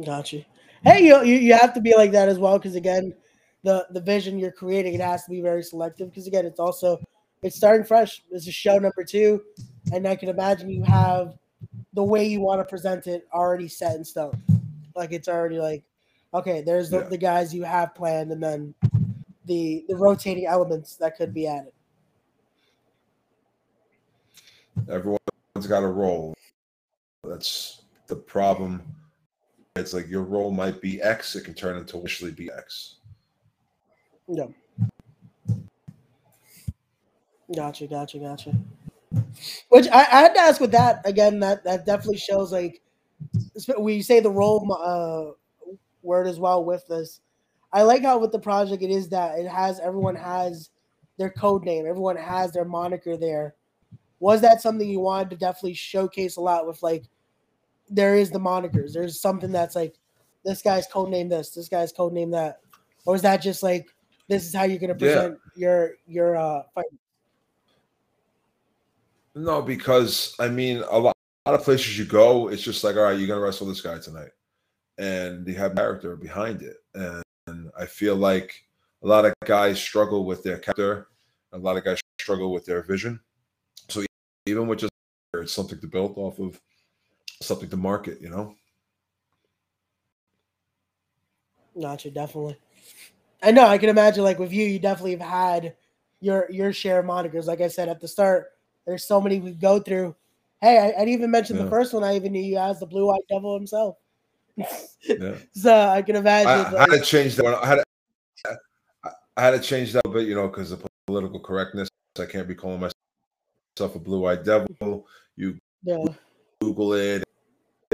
Gotcha. 0.03 0.43
Hey, 0.83 1.05
you, 1.05 1.23
you 1.23 1.35
you 1.35 1.53
have 1.53 1.73
to 1.75 1.81
be 1.81 1.93
like 1.95 2.11
that 2.11 2.27
as 2.27 2.39
well 2.39 2.57
because 2.57 2.75
again, 2.75 3.13
the 3.63 3.85
the 3.91 4.01
vision 4.01 4.39
you're 4.39 4.51
creating 4.51 4.95
it 4.95 5.01
has 5.01 5.23
to 5.25 5.29
be 5.29 5.41
very 5.41 5.63
selective 5.63 6.09
because 6.09 6.25
again, 6.25 6.45
it's 6.45 6.59
also 6.59 6.99
it's 7.43 7.55
starting 7.55 7.85
fresh. 7.85 8.23
This 8.31 8.47
is 8.47 8.53
show 8.53 8.79
number 8.79 9.03
two, 9.03 9.41
and 9.93 10.07
I 10.07 10.15
can 10.15 10.29
imagine 10.29 10.69
you 10.69 10.83
have 10.83 11.37
the 11.93 12.03
way 12.03 12.25
you 12.25 12.41
want 12.41 12.61
to 12.61 12.65
present 12.65 13.07
it 13.07 13.27
already 13.33 13.67
set 13.67 13.95
in 13.95 14.03
stone. 14.03 14.41
Like 14.95 15.11
it's 15.11 15.27
already 15.27 15.59
like, 15.59 15.83
okay, 16.33 16.61
there's 16.61 16.89
the, 16.89 16.99
Yeah. 16.99 17.07
the 17.09 17.17
guys 17.17 17.53
you 17.53 17.63
have 17.63 17.95
planned, 17.95 18.31
and 18.31 18.41
then 18.41 18.73
the 19.45 19.85
the 19.87 19.95
rotating 19.95 20.45
elements 20.45 20.95
that 20.97 21.17
could 21.17 21.33
be 21.33 21.47
added. 21.47 21.73
Everyone's 24.89 25.67
got 25.67 25.83
a 25.83 25.87
role. 25.87 26.33
That's 27.23 27.83
the 28.07 28.15
problem. 28.15 28.81
It's 29.75 29.93
like 29.93 30.07
your 30.09 30.23
role 30.23 30.51
might 30.51 30.81
be 30.81 31.01
X, 31.01 31.35
it 31.35 31.43
can 31.45 31.53
turn 31.53 31.77
into 31.77 31.97
wishly 31.97 32.31
be 32.31 32.49
X. 32.51 32.97
Yeah. 34.27 34.47
Gotcha, 37.55 37.87
gotcha, 37.87 38.17
gotcha. 38.17 38.53
Which 39.69 39.87
I, 39.89 39.99
I 39.99 40.21
had 40.21 40.33
to 40.35 40.39
ask 40.39 40.61
with 40.61 40.71
that 40.71 41.01
again. 41.05 41.39
That 41.39 41.63
that 41.65 41.85
definitely 41.85 42.17
shows 42.17 42.51
like 42.51 42.81
we 43.77 44.01
say 44.01 44.19
the 44.19 44.29
role 44.29 44.71
uh, 44.71 45.33
word 46.01 46.27
as 46.27 46.39
well 46.39 46.63
with 46.63 46.85
this. 46.87 47.21
I 47.73 47.83
like 47.83 48.03
how 48.03 48.19
with 48.19 48.31
the 48.31 48.39
project 48.39 48.83
it 48.83 48.91
is 48.91 49.09
that 49.09 49.39
it 49.39 49.47
has 49.47 49.79
everyone 49.79 50.15
has 50.15 50.69
their 51.17 51.29
code 51.29 51.63
name, 51.63 51.85
everyone 51.85 52.17
has 52.17 52.51
their 52.51 52.65
moniker 52.65 53.17
there. 53.17 53.55
Was 54.19 54.41
that 54.41 54.61
something 54.61 54.87
you 54.87 54.99
wanted 54.99 55.29
to 55.31 55.35
definitely 55.37 55.73
showcase 55.73 56.35
a 56.35 56.41
lot 56.41 56.67
with 56.67 56.81
like 56.83 57.05
there 57.89 58.15
is 58.15 58.31
the 58.31 58.39
monikers. 58.39 58.93
There's 58.93 59.19
something 59.19 59.51
that's 59.51 59.75
like 59.75 59.95
this 60.45 60.61
guy's 60.61 60.87
code 60.87 61.09
name 61.09 61.29
this, 61.29 61.51
this 61.51 61.69
guy's 61.69 61.91
code 61.91 62.13
name 62.13 62.31
that, 62.31 62.59
or 63.05 63.15
is 63.15 63.21
that 63.21 63.41
just 63.41 63.63
like 63.63 63.87
this 64.27 64.45
is 64.45 64.55
how 64.55 64.63
you're 64.63 64.79
gonna 64.79 64.93
Yeah. 64.93 64.97
present 64.97 65.39
your 65.55 65.91
your 66.07 66.35
uh 66.37 66.63
fight? 66.73 66.85
No, 69.35 69.61
because 69.61 70.35
I 70.39 70.49
mean, 70.49 70.83
a 70.89 70.99
lot, 70.99 71.15
a 71.45 71.51
lot 71.51 71.59
of 71.59 71.65
places 71.65 71.97
you 71.97 72.05
go, 72.05 72.49
it's 72.49 72.61
just 72.61 72.83
like, 72.83 72.95
all 72.95 73.03
right, 73.03 73.17
you're 73.17 73.27
gonna 73.27 73.41
wrestle 73.41 73.67
this 73.67 73.81
guy 73.81 73.97
tonight, 73.99 74.29
and 75.01 75.43
they 75.45 75.53
have 75.53 75.75
character 75.75 76.15
behind 76.15 76.61
it, 76.61 76.77
and, 76.93 77.23
and 77.47 77.71
I 77.77 77.87
feel 77.87 78.15
like 78.15 78.63
a 79.03 79.07
lot 79.07 79.25
of 79.25 79.33
guys 79.45 79.81
struggle 79.81 80.25
with 80.25 80.43
their 80.43 80.59
character, 80.59 81.07
a 81.51 81.57
lot 81.57 81.75
of 81.75 81.83
guys 81.83 81.99
struggle 82.19 82.53
with 82.53 82.65
their 82.65 82.83
vision. 82.83 83.19
So 83.89 84.05
even 84.45 84.67
with 84.67 84.79
just 84.79 84.91
it's 85.33 85.53
something 85.53 85.79
to 85.79 85.87
build 85.87 86.13
off 86.17 86.39
of, 86.39 86.61
something 87.41 87.69
to 87.69 87.77
market, 87.77 88.21
you 88.21 88.29
know. 88.29 88.53
Gotcha, 91.79 92.11
definitely. 92.11 92.57
I 93.41 93.51
know. 93.51 93.65
I 93.65 93.79
can 93.79 93.89
imagine, 93.89 94.23
like 94.23 94.37
with 94.37 94.53
you, 94.53 94.65
you 94.65 94.77
definitely 94.77 95.15
have 95.15 95.21
had 95.21 95.75
your 96.19 96.45
your 96.51 96.73
share 96.73 96.99
of 96.99 97.05
monikers. 97.07 97.45
Like 97.45 97.61
I 97.61 97.69
said 97.69 97.89
at 97.89 98.01
the 98.01 98.07
start, 98.07 98.51
there's 98.85 99.05
so 99.05 99.19
many 99.19 99.39
we 99.39 99.51
go 99.51 99.79
through. 99.79 100.15
Hey, 100.61 100.77
I, 100.77 100.91
didn't 100.91 101.09
even 101.09 101.31
mention 101.31 101.57
the 101.57 101.67
first 101.71 101.91
one. 101.91 102.03
I 102.03 102.15
even 102.15 102.33
knew 102.33 102.41
you 102.41 102.59
as 102.59 102.79
the 102.79 102.85
Blue 102.85 103.09
Eyed 103.09 103.21
Devil 103.27 103.55
himself. 103.55 103.95
Yeah. 104.57 105.35
so 105.53 105.73
I 105.89 106.01
can 106.01 106.15
I, 106.17 106.19
imagine. 106.19 106.77
I 106.77 106.81
had 106.81 106.89
to 106.89 107.01
change 107.01 107.35
that. 107.35 107.43
One. 107.45 107.55
I 107.55 107.65
had 107.65 107.75
to, 107.75 107.83
I- 108.45 109.09
I 109.37 109.41
had 109.45 109.51
to 109.51 109.59
change 109.59 109.93
that 109.93 110.01
a 110.05 110.09
bit, 110.09 110.27
you 110.27 110.35
know, 110.35 110.47
because 110.47 110.71
of 110.71 110.85
political 111.07 111.39
correctness. 111.39 111.87
I 112.19 112.25
can't 112.25 112.47
be 112.47 112.53
calling 112.55 112.81
myself 112.81 113.95
a 113.95 113.99
blue-eyed 113.99 114.43
devil. 114.43 115.07
You 115.37 115.57
yeah, 115.83 116.03
Google 116.59 116.93
it. 116.93 117.23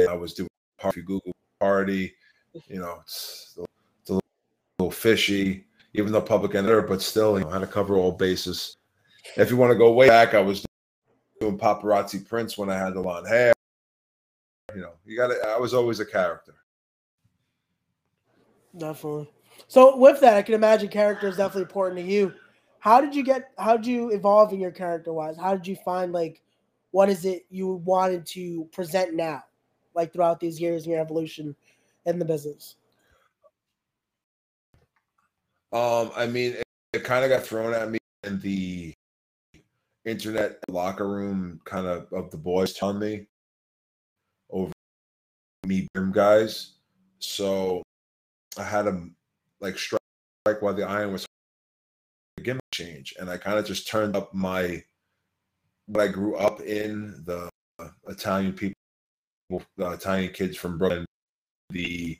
I 0.10 0.14
was 0.14 0.34
doing 0.34 0.50
party 0.80 1.02
Google 1.04 1.32
party. 1.60 2.16
You 2.68 2.80
know, 2.80 3.00
it's, 3.04 3.56
a- 3.60 3.66
it's 4.02 4.10
a 4.10 4.20
little 4.80 4.92
fishy, 4.92 5.66
even 5.94 6.12
though 6.12 6.22
public 6.22 6.56
editor, 6.56 6.82
but 6.82 7.02
still, 7.04 7.38
you 7.38 7.46
know, 7.46 7.52
I 7.52 7.54
had 7.54 7.60
to 7.62 7.68
cover 7.68 7.96
all 7.96 8.12
bases. 8.12 8.76
If 9.36 9.52
you 9.52 9.58
want 9.58 9.72
to 9.72 9.78
go 9.78 9.92
way 9.94 10.08
back, 10.08 10.34
I 10.34 10.40
was 10.42 10.66
doing 11.40 11.58
paparazzi 11.58 12.28
prince 12.28 12.58
when 12.58 12.70
I 12.72 12.78
had 12.78 12.96
the 12.96 13.02
long 13.02 13.26
hair. 13.26 13.54
You 14.78 14.84
know, 14.84 14.94
you 15.08 15.18
got 15.18 15.30
to. 15.30 15.36
I 15.48 15.58
was 15.58 15.74
always 15.74 16.00
a 16.00 16.06
character. 16.06 16.54
definitely. 18.78 19.28
So 19.68 19.98
with 19.98 20.20
that, 20.20 20.38
I 20.38 20.44
can 20.44 20.54
imagine 20.54 20.90
character 20.90 21.28
is 21.28 21.38
definitely 21.38 21.64
important 21.64 22.00
to 22.00 22.06
you. 22.06 22.32
How 22.78 23.02
did 23.02 23.16
you 23.16 23.24
get? 23.24 23.50
How 23.58 23.76
did 23.76 23.88
you 23.88 24.12
evolve 24.12 24.54
in 24.54 24.60
your 24.60 24.70
character 24.70 25.12
wise? 25.12 25.36
How 25.36 25.56
did 25.56 25.66
you 25.66 25.76
find 25.78 26.14
like 26.14 26.44
what 26.92 27.10
is 27.10 27.26
it 27.26 27.48
you 27.50 27.82
wanted 27.86 28.28
to 28.28 28.66
present 28.66 29.16
now, 29.16 29.46
like 29.96 30.14
throughout 30.14 30.40
these 30.40 30.62
years 30.62 30.86
in 30.86 30.92
your 30.92 31.02
evolution 31.02 31.56
in 32.06 32.20
the 32.20 32.26
business? 32.26 32.76
Um, 35.74 36.12
I 36.16 36.28
mean, 36.28 36.54
it, 36.54 36.64
it 36.94 37.04
kind 37.04 37.26
of 37.26 37.32
got 37.32 37.42
thrown 37.42 37.74
at 37.74 37.90
me 37.90 37.98
in 38.26 38.40
the 38.42 38.94
internet 40.06 40.60
locker 40.70 41.08
room, 41.10 41.62
kind 41.66 41.88
of 41.88 42.14
of 42.14 42.30
the 42.30 42.38
boys 42.38 42.74
telling 42.74 43.00
me 43.00 43.26
me 45.68 45.88
guys. 46.12 46.74
So 47.20 47.84
I 48.58 48.64
had 48.64 48.84
to 48.84 49.10
like 49.60 49.78
strike 49.78 50.02
while 50.62 50.74
the 50.74 50.88
iron 50.88 51.12
was 51.12 51.26
gimmick 52.44 52.62
change, 52.74 53.16
and 53.20 53.30
I 53.30 53.38
kind 53.38 53.60
of 53.60 53.66
just 53.66 53.88
turned 53.88 54.16
up 54.16 54.34
my 54.34 54.84
what 55.88 56.04
I 56.04 56.08
grew 56.08 56.36
up 56.36 56.62
in 56.62 57.24
the 57.26 57.50
Italian 58.08 58.54
people, 58.54 58.76
the 59.78 59.92
Italian 59.92 60.32
kids 60.34 60.58
from 60.58 60.78
Brooklyn, 60.78 61.06
the 61.70 62.18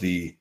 the 0.00 0.36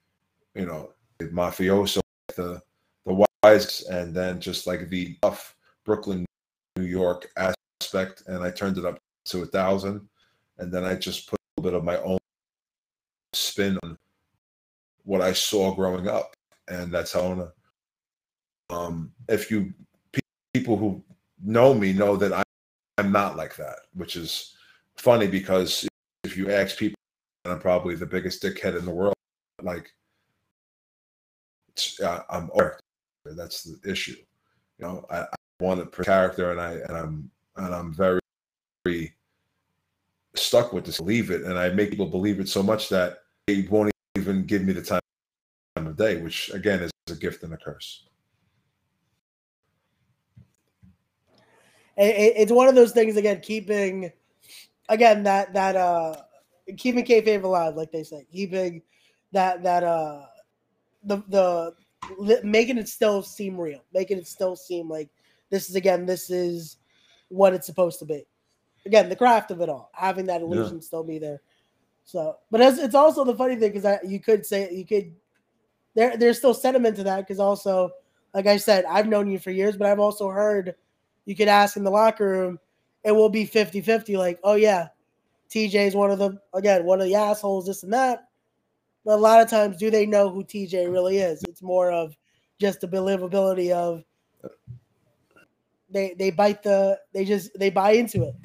you 0.55 0.65
know 0.65 0.91
the 1.19 1.25
mafioso 1.25 1.99
the 2.35 2.61
the 3.05 3.27
wise 3.43 3.83
and 3.83 4.13
then 4.13 4.39
just 4.39 4.67
like 4.67 4.89
the 4.89 5.17
tough 5.21 5.55
Brooklyn, 5.85 6.25
New 6.75 6.85
York 6.85 7.31
aspect, 7.37 8.23
and 8.27 8.43
I 8.43 8.51
turned 8.51 8.77
it 8.77 8.85
up 8.85 8.99
to 9.25 9.43
a 9.43 9.45
thousand, 9.45 10.07
and 10.57 10.71
then 10.71 10.83
I 10.83 10.95
just 10.95 11.29
put 11.29 11.36
bit 11.63 11.73
of 11.73 11.83
my 11.83 11.97
own 11.97 12.17
spin 13.33 13.77
on 13.83 13.97
what 15.03 15.21
I 15.21 15.33
saw 15.33 15.73
growing 15.73 16.07
up, 16.07 16.33
and 16.67 16.91
that's 16.91 17.13
how. 17.13 17.21
I'm, 17.21 17.51
um, 18.69 19.11
if 19.29 19.49
you 19.49 19.73
people 20.53 20.77
who 20.77 21.03
know 21.43 21.73
me 21.73 21.93
know 21.93 22.17
that 22.17 22.33
I, 22.33 22.43
I'm 22.97 23.11
not 23.11 23.37
like 23.37 23.55
that, 23.55 23.77
which 23.93 24.15
is 24.15 24.55
funny 24.97 25.27
because 25.27 25.87
if 26.23 26.35
you 26.35 26.51
ask 26.51 26.77
people, 26.77 26.97
I'm 27.45 27.59
probably 27.59 27.95
the 27.95 28.05
biggest 28.05 28.43
dickhead 28.43 28.77
in 28.77 28.85
the 28.85 28.91
world. 28.91 29.13
Like 29.61 29.89
uh, 32.03 32.21
I'm. 32.29 32.49
That's 33.25 33.63
the 33.63 33.89
issue. 33.89 34.15
You 34.79 34.85
know, 34.85 35.05
I, 35.09 35.21
I 35.21 35.35
want 35.59 35.81
a 35.81 36.03
character, 36.03 36.51
and 36.51 36.61
I 36.61 36.73
and 36.73 36.97
I'm 36.97 37.31
and 37.57 37.73
I'm 37.73 37.93
very, 37.93 38.19
very 38.85 39.13
stuck 40.39 40.73
with 40.73 40.85
this. 40.85 40.97
Believe 40.97 41.31
it, 41.31 41.43
and 41.43 41.57
I 41.57 41.69
make 41.69 41.89
people 41.89 42.07
believe 42.07 42.39
it 42.39 42.49
so 42.49 42.63
much 42.63 42.89
that 42.89 43.19
they 43.47 43.67
won't 43.69 43.91
even 44.15 44.45
give 44.45 44.63
me 44.63 44.73
the 44.73 44.81
time 44.81 45.01
of 45.75 45.95
day, 45.97 46.21
which 46.21 46.49
again 46.53 46.81
is 46.81 46.91
a 47.09 47.15
gift 47.15 47.43
and 47.43 47.53
a 47.53 47.57
curse. 47.57 48.07
it, 51.97 52.15
it- 52.15 52.33
it's 52.37 52.51
one 52.51 52.67
of 52.67 52.75
those 52.75 52.91
things 52.91 53.17
again 53.17 53.39
keeping 53.41 54.11
again 54.89 55.23
that 55.23 55.53
that 55.53 55.75
uh 55.75 56.15
keeping 56.77 57.03
kayfabe 57.05 57.43
alive 57.43 57.75
like 57.75 57.91
they 57.91 58.03
say 58.03 58.25
keeping 58.31 58.81
that 59.31 59.63
that 59.63 59.83
uh 59.83 60.25
the 61.03 61.17
the 61.29 61.73
making 62.43 62.77
it 62.77 62.87
still 62.87 63.21
seem 63.21 63.59
real 63.59 63.83
making 63.93 64.17
it 64.17 64.27
still 64.27 64.55
seem 64.55 64.89
like 64.89 65.09
this 65.49 65.69
is 65.69 65.75
again 65.75 66.05
this 66.05 66.29
is 66.29 66.77
what 67.29 67.53
it's 67.53 67.65
supposed 67.65 67.99
to 67.99 68.05
be 68.05 68.25
again 68.87 69.09
the 69.09 69.15
craft 69.15 69.51
of 69.51 69.61
it 69.61 69.69
all 69.69 69.91
having 69.93 70.25
that 70.25 70.41
illusion 70.41 70.81
still 70.81 71.03
be 71.03 71.19
there 71.19 71.41
so 72.03 72.37
but 72.49 72.61
as 72.61 72.79
it's 72.79 72.95
also 72.95 73.23
the 73.23 73.35
funny 73.35 73.55
thing 73.55 73.71
because 73.71 73.99
you 74.03 74.19
could 74.19 74.45
say 74.45 74.73
you 74.73 74.85
could 74.85 75.13
there 75.93 76.17
there's 76.17 76.37
still 76.37 76.53
sentiment 76.53 76.95
to 76.95 77.03
that 77.03 77.19
because 77.19 77.39
also 77.39 77.91
like 78.33 78.47
i 78.47 78.57
said 78.57 78.85
i've 78.85 79.07
known 79.07 79.27
you 79.29 79.37
for 79.37 79.51
years 79.51 79.77
but 79.77 79.87
i've 79.87 79.99
also 79.99 80.29
heard 80.29 80.75
you 81.27 81.35
could 81.35 81.49
ask 81.49 81.75
in 81.75 81.83
the 81.83 81.91
locker 81.91 82.27
room, 82.27 82.59
it 83.03 83.11
will 83.11 83.29
be 83.29 83.45
50 83.45 83.81
50. 83.81 84.17
Like, 84.17 84.39
oh, 84.43 84.55
yeah, 84.55 84.87
TJ's 85.51 85.93
one 85.93 86.09
of 86.09 86.17
the, 86.17 86.39
again, 86.55 86.85
one 86.85 87.01
of 87.01 87.05
the 87.05 87.15
assholes, 87.15 87.67
this 87.67 87.83
and 87.83 87.93
that. 87.93 88.29
But 89.05 89.15
a 89.15 89.21
lot 89.21 89.41
of 89.41 89.49
times, 89.49 89.77
do 89.77 89.91
they 89.91 90.05
know 90.05 90.29
who 90.29 90.43
TJ 90.43 90.91
really 90.91 91.17
is? 91.17 91.43
It's 91.43 91.61
more 91.61 91.91
of 91.91 92.15
just 92.59 92.79
the 92.81 92.87
believability 92.87 93.71
of 93.71 94.03
they 95.89 96.13
they 96.19 96.31
bite 96.31 96.63
the 96.63 96.99
they 97.13 97.23
just 97.23 97.57
they 97.57 97.69
buy 97.69 97.91
into 97.91 98.23
it. 98.23 98.35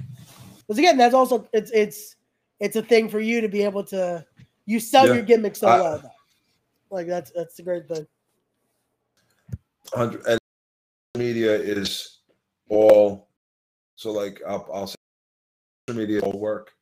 Because 0.72 0.78
again, 0.78 0.96
that's 0.96 1.14
also 1.14 1.46
it's 1.52 1.70
it's 1.72 2.16
it's 2.58 2.76
a 2.76 2.82
thing 2.82 3.10
for 3.10 3.20
you 3.20 3.42
to 3.42 3.48
be 3.48 3.62
able 3.62 3.84
to 3.84 4.24
you 4.64 4.80
sell 4.80 5.06
Yeah. 5.06 5.14
your 5.14 5.22
gimmick 5.22 5.54
so 5.54 5.68
I- 5.68 5.80
well. 5.80 5.98
Though. 5.98 6.08
Like 6.90 7.06
that's 7.06 7.30
that's 7.32 7.58
a 7.58 7.62
great 7.62 7.86
thing. 7.88 8.06
hundred 9.92 10.24
and 10.26 10.38
media 11.18 11.52
is 11.54 12.20
all 12.70 13.28
so 13.96 14.12
like 14.12 14.40
I'll, 14.48 14.66
I'll 14.72 14.86
say 14.86 14.94
social 15.88 16.00
media 16.00 16.20
all 16.20 16.38
work 16.38 16.72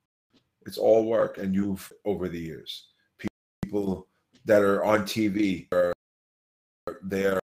it's 0.67 0.79
all 0.79 1.05
work 1.05 1.39
and 1.39 1.53
you've 1.53 1.93
over 2.05 2.29
the 2.29 2.39
years 2.39 2.91
people 3.63 4.07
that 4.45 4.63
are 4.63 4.85
on 4.85 5.03
tv 5.03 5.67
are 5.73 5.93
they're 7.03 7.41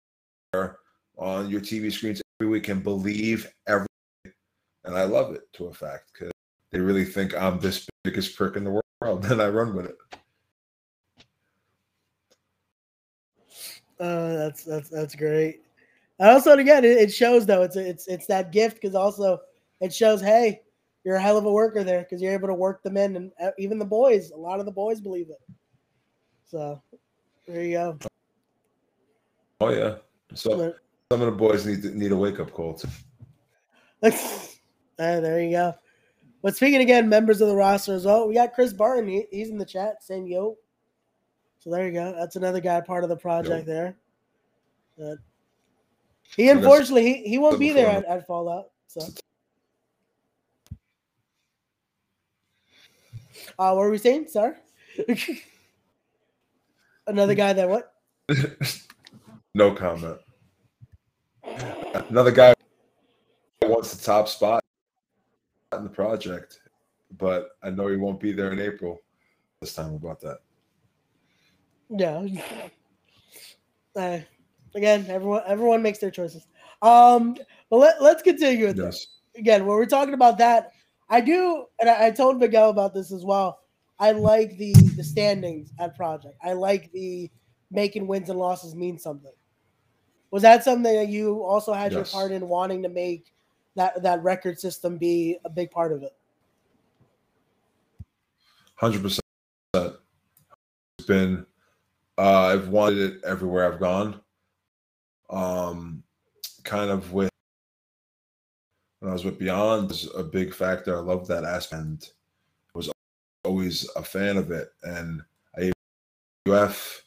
on 1.17 1.49
your 1.51 1.61
tv 1.61 1.91
screens 1.91 2.19
every 2.39 2.49
week 2.51 2.67
and 2.69 2.81
believe 2.83 3.47
everything 3.67 3.87
and 4.85 4.97
i 4.97 5.03
love 5.03 5.35
it 5.35 5.43
to 5.53 5.65
a 5.67 5.73
fact 5.73 6.09
because 6.13 6.30
they 6.71 6.79
really 6.79 7.05
think 7.05 7.35
i'm 7.35 7.59
this 7.59 7.87
biggest 8.03 8.35
prick 8.35 8.55
in 8.55 8.63
the 8.63 8.81
world 9.01 9.25
and 9.31 9.41
i 9.41 9.47
run 9.47 9.75
with 9.75 9.85
it 9.85 9.97
Uh, 13.99 14.33
that's 14.35 14.63
that's 14.63 14.89
that's 14.89 15.13
great. 15.13 15.61
And 16.17 16.31
also, 16.31 16.53
again, 16.53 16.83
it, 16.83 16.97
it 16.97 17.13
shows 17.13 17.45
though 17.45 17.61
it's 17.61 17.75
it's 17.75 18.07
it's 18.07 18.25
that 18.25 18.51
gift 18.51 18.81
because 18.81 18.95
also 18.95 19.39
it 19.79 19.93
shows 19.93 20.19
hey, 20.19 20.61
you're 21.03 21.17
a 21.17 21.21
hell 21.21 21.37
of 21.37 21.45
a 21.45 21.51
worker 21.51 21.83
there 21.83 22.01
because 22.01 22.19
you're 22.19 22.33
able 22.33 22.47
to 22.47 22.53
work 22.55 22.81
them 22.81 22.97
in, 22.97 23.15
and 23.15 23.31
uh, 23.39 23.51
even 23.59 23.77
the 23.77 23.85
boys, 23.85 24.31
a 24.31 24.35
lot 24.35 24.59
of 24.59 24.65
the 24.65 24.71
boys 24.71 24.99
believe 24.99 25.29
it. 25.29 25.39
So 26.47 26.81
there 27.47 27.63
you 27.63 27.73
go. 27.73 27.97
oh 29.61 29.69
yeah 29.69 29.95
so 30.33 30.73
some 31.11 31.21
of 31.21 31.27
the 31.27 31.31
boys 31.31 31.65
need 31.65 31.81
to, 31.83 31.95
need 31.97 32.11
a 32.11 32.17
wake-up 32.17 32.51
call 32.51 32.73
too 32.73 32.87
Uh, 34.03 34.09
there 34.97 35.41
you 35.41 35.51
go. 35.51 35.73
But 36.41 36.55
speaking 36.55 36.81
again, 36.81 37.07
members 37.07 37.39
of 37.41 37.47
the 37.49 37.55
roster 37.55 37.93
as 37.93 38.05
well, 38.05 38.27
we 38.27 38.33
got 38.33 38.53
Chris 38.53 38.73
Barton. 38.73 39.07
He, 39.07 39.25
he's 39.31 39.49
in 39.49 39.57
the 39.57 39.65
chat 39.65 40.03
saying 40.03 40.27
yo. 40.27 40.57
So 41.59 41.69
there 41.69 41.85
you 41.85 41.93
go. 41.93 42.15
That's 42.17 42.35
another 42.35 42.59
guy 42.59 42.81
part 42.81 43.03
of 43.03 43.09
the 43.09 43.15
project 43.15 43.67
there. 43.67 43.95
But 44.97 45.17
he 46.35 46.49
unfortunately 46.49 47.03
he, 47.03 47.29
he 47.29 47.37
won't 47.37 47.59
be 47.59 47.71
there 47.71 47.87
at, 47.87 48.05
at 48.05 48.25
Fallout. 48.25 48.71
So 48.87 49.01
uh, 53.59 53.73
what 53.73 53.77
were 53.77 53.91
we 53.91 53.99
saying? 53.99 54.27
Sorry. 54.27 54.55
another 57.07 57.35
guy 57.35 57.53
that 57.53 57.69
what? 57.69 57.93
no 59.53 59.73
comment. 59.75 60.17
Another 62.09 62.31
guy 62.31 62.55
wants 63.61 63.95
the 63.95 64.03
top 64.03 64.27
spot 64.27 64.63
in 65.73 65.83
the 65.83 65.89
project, 65.89 66.61
but 67.17 67.51
I 67.63 67.69
know 67.69 67.87
he 67.87 67.97
won't 67.97 68.19
be 68.19 68.31
there 68.31 68.51
in 68.51 68.59
April 68.59 69.01
this 69.61 69.73
time 69.73 69.93
about 69.93 70.19
that. 70.21 70.39
Yeah. 71.89 72.25
Uh, 73.95 74.19
again, 74.75 75.05
everyone 75.09 75.43
everyone 75.45 75.81
makes 75.81 75.99
their 75.99 76.11
choices. 76.11 76.47
Um, 76.81 77.35
but 77.69 77.77
let, 77.77 78.01
let's 78.01 78.21
continue 78.21 78.67
with 78.67 78.77
this. 78.77 79.19
Again, 79.35 79.65
when 79.65 79.75
we're 79.75 79.85
talking 79.85 80.13
about 80.13 80.37
that, 80.37 80.71
I 81.09 81.21
do, 81.21 81.65
and 81.79 81.89
I, 81.89 82.07
I 82.07 82.11
told 82.11 82.39
Miguel 82.39 82.69
about 82.69 82.93
this 82.93 83.11
as 83.11 83.23
well. 83.25 83.59
I 83.99 84.11
like 84.11 84.57
the 84.57 84.73
the 84.95 85.03
standings 85.03 85.73
at 85.79 85.95
Project. 85.95 86.35
I 86.43 86.53
like 86.53 86.91
the 86.91 87.29
making 87.69 88.07
wins 88.07 88.29
and 88.29 88.39
losses 88.39 88.75
mean 88.75 88.97
something. 88.97 89.33
Was 90.31 90.43
that 90.43 90.63
something 90.63 90.95
that 90.95 91.09
you 91.09 91.43
also 91.43 91.73
had 91.73 91.91
your 91.91 92.05
part 92.05 92.31
in 92.31 92.47
wanting 92.47 92.81
to 92.83 92.89
make 92.89 93.30
that 93.75 94.01
that 94.03 94.23
record 94.23 94.59
system 94.59 94.97
be 94.97 95.37
a 95.45 95.49
big 95.49 95.71
part 95.71 95.91
of 95.91 96.03
it? 96.03 96.15
Hundred 98.75 99.01
percent. 99.01 99.21
It's 99.73 101.07
been. 101.07 101.45
Uh, 102.17 102.47
I've 102.47 102.67
wanted 102.67 102.99
it 102.99 103.23
everywhere 103.23 103.71
I've 103.71 103.79
gone. 103.79 104.19
Um, 105.29 106.03
kind 106.63 106.91
of 106.91 107.13
with 107.13 107.31
when 108.99 109.09
I 109.09 109.13
was 109.13 109.25
with 109.25 109.39
Beyond 109.39 109.89
was 109.89 110.09
a 110.15 110.23
big 110.23 110.53
factor. 110.53 110.95
I 110.95 111.01
love 111.01 111.27
that 111.27 111.43
aspect. 111.43 111.81
And 111.81 112.09
was 112.73 112.91
always 113.43 113.89
a 113.95 114.03
fan 114.03 114.37
of 114.37 114.51
it, 114.51 114.69
and 114.83 115.21
I 115.57 115.71
UF 116.47 117.03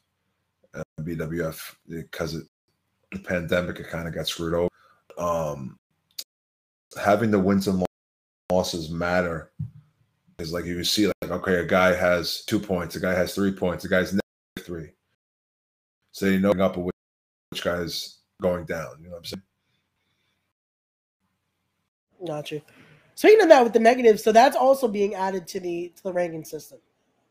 BWF 1.05 1.77
because 1.89 2.35
it 2.35 2.47
the 3.13 3.19
pandemic 3.19 3.79
it 3.79 3.89
kind 3.89 4.09
of 4.09 4.15
got 4.15 4.27
screwed 4.27 4.55
over. 4.55 4.69
Um, 5.19 5.79
having 7.03 7.31
the 7.31 7.39
wins 7.39 7.69
and 7.69 7.85
losses 8.51 8.91
matter 8.91 9.53
is 10.39 10.53
like 10.53 10.65
you 10.65 10.83
see 10.85 11.07
like 11.07 11.31
okay 11.31 11.57
a 11.57 11.65
guy 11.65 11.95
has 11.95 12.45
two 12.45 12.59
points 12.59 12.97
a 12.97 13.01
guy 13.01 13.15
has 13.15 13.35
three 13.35 13.53
points 13.53 13.85
a 13.85 13.89
guy's 13.89 14.13
negative 14.13 14.67
three 14.67 14.91
so 16.13 16.27
you 16.27 16.41
know 16.41 16.51
up 16.53 16.77
which, 16.77 16.95
which 17.51 17.63
guy's 17.63 18.19
going 18.43 18.65
down 18.65 18.97
you 19.01 19.07
know 19.07 19.13
what 19.13 19.19
i'm 19.19 19.25
saying 19.25 19.43
Got 22.27 22.51
you. 22.51 22.63
Speaking 23.17 23.43
of 23.43 23.49
that, 23.49 23.63
with 23.63 23.73
the 23.73 23.79
negatives, 23.79 24.23
so 24.23 24.33
that's 24.33 24.57
also 24.57 24.89
being 24.89 25.15
added 25.15 25.47
to 25.49 25.61
the 25.61 25.93
to 25.97 26.03
the 26.05 26.13
ranking 26.13 26.45
system. 26.45 26.79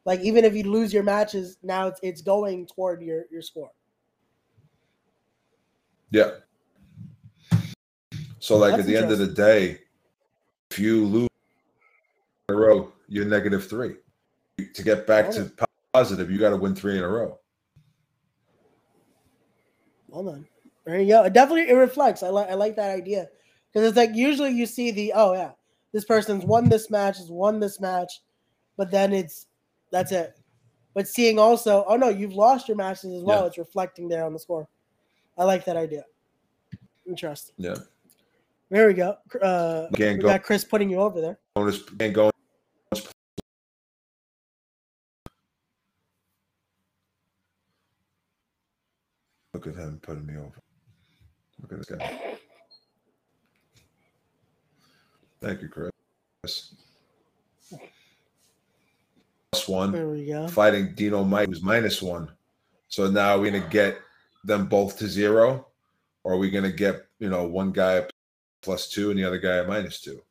Like 0.05 0.19
even 0.21 0.45
if 0.45 0.55
you 0.55 0.63
lose 0.63 0.93
your 0.93 1.03
matches, 1.03 1.57
now 1.63 1.87
it's 1.87 1.99
it's 2.03 2.21
going 2.21 2.67
toward 2.67 3.01
your 3.01 3.23
your 3.31 3.41
score. 3.41 3.71
yeah 6.11 6.29
so 8.43 8.57
like 8.57 8.71
That's 8.71 8.81
at 8.81 8.87
the 8.87 8.97
end 8.97 9.09
of 9.09 9.19
the 9.19 9.27
day 9.27 9.79
if 10.69 10.77
you 10.77 11.05
lose 11.05 11.29
in 12.49 12.55
a 12.55 12.57
row 12.57 12.91
you're 13.07 13.23
negative 13.23 13.69
three 13.69 13.95
to 14.73 14.83
get 14.83 15.07
back 15.07 15.29
to 15.31 15.49
oh. 15.61 15.65
positive 15.93 16.29
you 16.29 16.37
got 16.37 16.49
to 16.49 16.57
win 16.57 16.75
three 16.75 16.97
in 16.97 17.05
a 17.05 17.07
row 17.07 17.39
Well 20.09 20.25
done. 20.25 20.45
There 20.83 20.99
you 20.99 21.07
go. 21.07 21.23
It 21.23 21.31
definitely 21.31 21.69
it 21.69 21.75
reflects. 21.75 22.21
I 22.21 22.27
like 22.27 22.49
I 22.49 22.55
like 22.55 22.75
that 22.75 22.89
idea 22.89 23.29
because 23.71 23.87
it's 23.87 23.95
like 23.95 24.13
usually 24.13 24.51
you 24.51 24.65
see 24.65 24.91
the 24.91 25.13
oh 25.15 25.31
yeah 25.31 25.51
this 25.93 26.03
person's 26.03 26.43
won 26.43 26.67
this 26.67 26.91
match 26.91 27.19
has 27.19 27.31
won 27.31 27.61
this 27.61 27.79
match, 27.79 28.11
but 28.75 28.91
then 28.91 29.13
it's 29.13 29.47
that's 29.89 30.11
it. 30.11 30.37
But 30.93 31.07
seeing 31.07 31.39
also 31.39 31.85
oh 31.87 31.95
no 31.95 32.09
you've 32.09 32.35
lost 32.35 32.67
your 32.67 32.75
matches 32.75 33.13
as 33.13 33.23
well. 33.23 33.43
Yeah. 33.43 33.47
It's 33.47 33.57
reflecting 33.57 34.09
there 34.09 34.25
on 34.25 34.33
the 34.33 34.39
score. 34.39 34.67
I 35.37 35.45
like 35.45 35.63
that 35.63 35.77
idea. 35.77 36.03
Interesting. 37.07 37.55
yeah 37.57 37.75
There 38.69 38.87
we 38.87 38.93
go. 38.93 39.17
Uh, 39.41 39.87
Again, 39.93 40.17
we 40.17 40.23
go- 40.23 40.29
got 40.29 40.43
Chris 40.43 40.63
putting 40.63 40.89
you 40.89 40.97
over 40.99 41.21
there. 41.21 41.37
bonus 41.55 41.81
and 41.99 42.13
going 42.13 42.31
look 49.53 49.67
at 49.67 49.75
him 49.75 49.99
putting 50.01 50.25
me 50.25 50.35
over. 50.37 50.51
Look 51.61 51.71
at 51.73 51.77
this 51.79 51.87
guy. 51.87 52.37
Thank 55.41 55.61
you 55.61 55.67
chris. 55.69 56.73
Plus 59.51 59.67
one. 59.67 59.91
There 59.91 60.07
we 60.09 60.25
go. 60.25 60.47
fighting 60.47 60.93
dino 60.95 61.23
mike 61.23 61.47
who's 61.49 61.61
minus 61.61 62.01
one. 62.01 62.31
So 62.87 63.09
now 63.09 63.37
we're 63.37 63.51
gonna 63.51 63.69
get 63.69 63.97
them 64.43 64.67
both 64.67 64.97
to 64.99 65.07
zero? 65.07 65.67
Or 66.23 66.33
are 66.33 66.37
we 66.37 66.49
gonna 66.49 66.71
get 66.71 67.05
you 67.19 67.29
know 67.29 67.43
one 67.45 67.71
guy 67.71 68.05
plus 68.63 68.89
two 68.89 69.11
and 69.11 69.19
the 69.19 69.23
other 69.23 69.37
guy 69.37 69.61
minus 69.63 69.99
two 70.01 70.21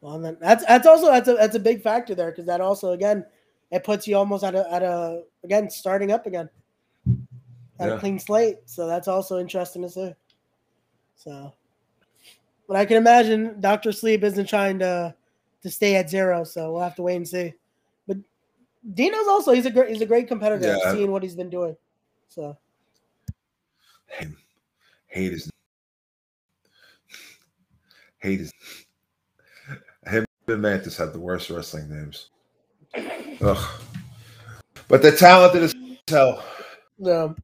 Well, 0.00 0.18
then 0.18 0.36
that's 0.40 0.64
that's 0.64 0.86
also 0.86 1.06
that's 1.06 1.28
a 1.28 1.34
that's 1.34 1.56
a 1.56 1.60
big 1.60 1.82
factor 1.82 2.14
there 2.14 2.30
because 2.30 2.46
that 2.46 2.60
also 2.60 2.92
again 2.92 3.24
it 3.70 3.84
puts 3.84 4.06
you 4.06 4.16
almost 4.16 4.44
at 4.44 4.54
a 4.54 4.72
at 4.72 4.82
a 4.82 5.22
again 5.42 5.68
starting 5.70 6.12
up 6.12 6.26
again 6.26 6.48
at 7.80 7.90
a 7.90 7.98
clean 7.98 8.18
slate. 8.18 8.58
So 8.66 8.86
that's 8.86 9.08
also 9.08 9.38
interesting 9.38 9.82
to 9.82 9.88
see. 9.88 10.12
So, 11.16 11.52
but 12.68 12.76
I 12.76 12.84
can 12.84 12.96
imagine 12.96 13.60
Doctor 13.60 13.90
Sleep 13.90 14.22
isn't 14.22 14.48
trying 14.48 14.78
to 14.78 15.14
to 15.62 15.70
stay 15.70 15.96
at 15.96 16.08
zero, 16.08 16.44
so 16.44 16.72
we'll 16.72 16.82
have 16.82 16.94
to 16.96 17.02
wait 17.02 17.16
and 17.16 17.26
see. 17.26 17.54
But 18.06 18.18
Dino's 18.94 19.26
also 19.26 19.52
he's 19.52 19.66
a 19.66 19.70
great 19.70 19.90
he's 19.90 20.00
a 20.00 20.06
great 20.06 20.28
competitor. 20.28 20.76
Yeah. 20.76 20.92
I've 20.92 21.08
what 21.08 21.24
he's 21.24 21.34
been 21.34 21.50
doing. 21.50 21.76
So 22.28 22.56
hate 25.08 25.32
is 25.32 25.50
hate 28.18 28.40
is 28.40 28.52
him 30.06 30.24
and 30.46 30.62
Mantis 30.62 30.96
have 30.96 31.12
the 31.12 31.20
worst 31.20 31.50
wrestling 31.50 31.88
names. 31.90 32.30
Ugh. 33.40 33.80
But 34.88 35.02
they're 35.02 35.12
talented 35.12 35.62
as 35.62 35.74
hell. 36.08 36.42
Um, 37.04 37.36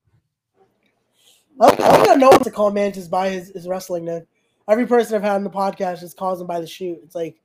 I, 1.61 1.67
I 1.67 1.75
don't 1.75 2.07
even 2.07 2.19
know 2.21 2.31
what 2.31 2.45
to 2.45 2.51
call 2.51 2.71
Mantis 2.71 3.07
by 3.09 3.29
his, 3.29 3.51
his 3.51 3.69
wrestling 3.69 4.07
name. 4.07 4.27
Every 4.69 4.87
person 4.87 5.15
I've 5.15 5.23
had 5.23 5.35
on 5.35 5.45
the 5.45 5.51
podcast 5.51 6.01
just 6.01 6.17
calls 6.17 6.41
him 6.41 6.47
by 6.47 6.61
the 6.61 6.67
shoot. 6.67 6.99
It's 7.05 7.15
like 7.15 7.37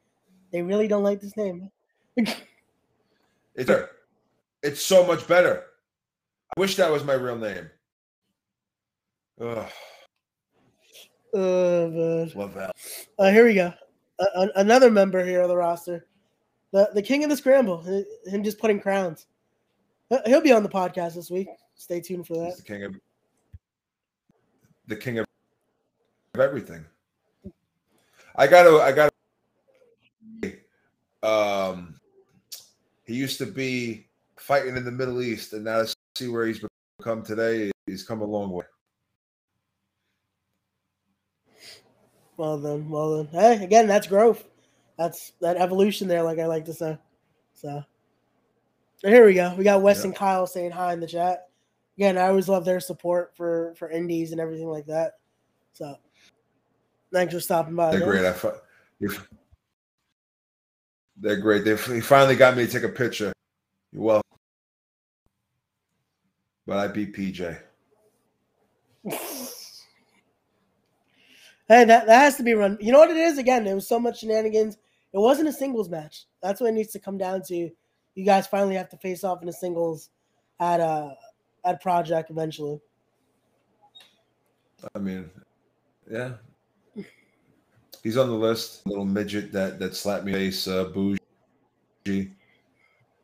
they 0.52 0.62
really 0.62 0.88
don't 0.88 1.04
like 1.04 1.20
this 1.20 1.36
name. 1.36 1.70
It's. 3.56 3.72
It's 4.62 4.82
so 4.82 5.06
much 5.06 5.28
better. 5.28 5.64
I 6.56 6.60
wish 6.60 6.76
that 6.76 6.92
was 6.92 7.04
my 7.04 7.14
real 7.14 7.38
name. 7.38 7.70
Ugh, 9.42 9.70
Uh, 11.34 12.28
man. 12.36 12.72
Uh, 13.18 13.30
here 13.32 13.46
we 13.46 13.54
go. 13.54 13.74
Uh, 14.20 14.48
another 14.56 14.90
member 14.92 15.24
here 15.24 15.42
of 15.42 15.48
the 15.50 15.56
roster, 15.56 16.06
the 16.72 16.90
the 16.94 17.02
king 17.02 17.24
of 17.24 17.30
the 17.30 17.38
scramble. 17.38 17.82
Him 18.26 18.44
just 18.44 18.60
putting 18.60 18.80
crowns. 18.80 19.28
He'll- 20.10 20.22
He'll 20.26 20.42
be 20.42 20.52
on 20.52 20.64
the 20.64 20.70
podcast 20.70 21.16
this 21.16 21.30
week. 21.30 21.48
Stay 21.76 22.02
tuned 22.02 22.28
for 22.28 22.34
He's 22.46 22.56
that. 22.56 22.66
the 22.66 22.74
king 22.74 22.84
of 22.84 22.96
the 24.88 24.96
king 24.96 25.20
of 25.20 25.26
everything. 26.38 26.84
I 28.36 28.48
gotta 28.48 28.82
I 28.82 28.92
gotta 28.92 29.12
um 31.24 32.00
he 33.06 33.14
used 33.16 33.38
to 33.40 33.46
be 33.46 34.08
fighting 34.38 34.76
in 34.78 34.84
the 34.86 34.92
Middle 34.92 35.22
East 35.22 35.54
and 35.54 35.64
now 35.66 35.82
to 35.84 35.96
see 36.16 36.28
where 36.28 36.46
he's 36.46 36.64
become 36.98 37.24
today, 37.24 37.72
he's 37.88 38.04
come 38.04 38.22
a 38.22 38.26
long 38.26 38.52
way. 38.52 38.66
Well 42.40 42.58
then, 42.58 42.90
well 42.90 43.18
then. 43.18 43.28
Hey, 43.28 43.62
again, 43.62 43.86
that's 43.86 44.08
growth. 44.08 44.46
That's 44.98 45.34
that 45.42 45.58
evolution 45.58 46.08
there, 46.08 46.24
like 46.24 46.40
I 46.40 46.46
like 46.46 46.64
to 46.66 46.74
say. 46.74 46.98
So 47.54 47.84
here 49.02 49.26
we 49.26 49.34
go. 49.34 49.54
We 49.58 49.66
got 49.66 49.82
Wes 49.82 49.98
Yeah. 49.98 50.06
and 50.06 50.16
Kyle 50.16 50.48
saying 50.48 50.72
hi 50.72 50.94
in 50.94 51.02
the 51.02 51.08
chat. 51.08 51.50
Again, 51.98 52.18
I 52.18 52.30
always 52.30 52.48
love 52.48 52.64
their 52.64 52.80
support 52.80 53.36
for 53.36 53.74
for 53.76 53.90
indies 53.90 54.32
and 54.32 54.40
everything 54.40 54.70
like 54.70 54.86
that. 54.86 55.16
So 55.74 55.98
thanks 57.12 57.34
for 57.34 57.42
stopping 57.42 57.76
by. 57.76 57.92
They're 57.92 58.06
great. 58.06 58.24
I 58.24 58.34
they're 61.18 61.42
great. 61.42 61.66
They 61.66 61.76
he 61.76 62.00
finally 62.00 62.38
got 62.38 62.56
me 62.56 62.66
to 62.66 62.72
take 62.72 62.84
a 62.84 62.90
picture. 62.90 63.34
You're 63.92 64.04
welcome. 64.04 64.38
But 66.66 66.78
I 66.78 66.88
beat 66.88 67.14
PJ. 67.14 67.60
Hey, 71.70 71.86
that, 71.86 72.08
that 72.08 72.22
has 72.22 72.36
to 72.38 72.44
be 72.44 72.54
run. 72.54 72.80
You 72.82 72.92
know 72.92 72.98
what 72.98 73.12
it 73.12 73.18
is? 73.18 73.38
Again, 73.38 73.64
there 73.64 73.76
was 73.76 73.88
so 73.88 74.00
much 74.00 74.22
shenanigans. 74.22 74.78
It 75.14 75.20
wasn't 75.20 75.50
a 75.50 75.54
singles 75.54 75.88
match. 75.88 76.26
That's 76.42 76.60
what 76.60 76.72
it 76.72 76.74
needs 76.74 76.92
to 76.94 77.00
come 77.00 77.18
down 77.18 77.44
to. 77.44 77.70
You 78.16 78.26
guys 78.26 78.48
finally 78.48 78.76
have 78.76 78.90
to 78.90 78.98
face 78.98 79.24
off 79.24 79.44
in 79.44 79.50
a 79.50 79.54
singles 79.54 80.10
at 80.60 80.80
uh 80.80 81.12
at 81.64 81.82
Project 81.82 82.32
eventually. 82.32 82.82
I 84.96 85.00
mean, 85.00 85.30
yeah. 86.10 86.34
He's 88.04 88.18
on 88.18 88.30
the 88.30 88.36
list. 88.36 88.86
Little 88.88 89.06
midget 89.06 89.52
that 89.52 89.78
that 89.80 89.96
slapped 89.96 90.26
me 90.26 90.34
in 90.34 90.40
the 90.40 90.46
face, 90.46 90.68
uh, 90.68 90.86
bougie, 90.86 92.32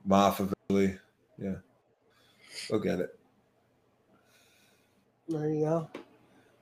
Maff 0.07 0.39
eventually. 0.39 0.99
Yeah, 1.37 1.55
go 2.69 2.79
get 2.79 2.99
it. 2.99 3.19
There 5.27 5.49
you 5.49 5.65
go. 5.65 5.89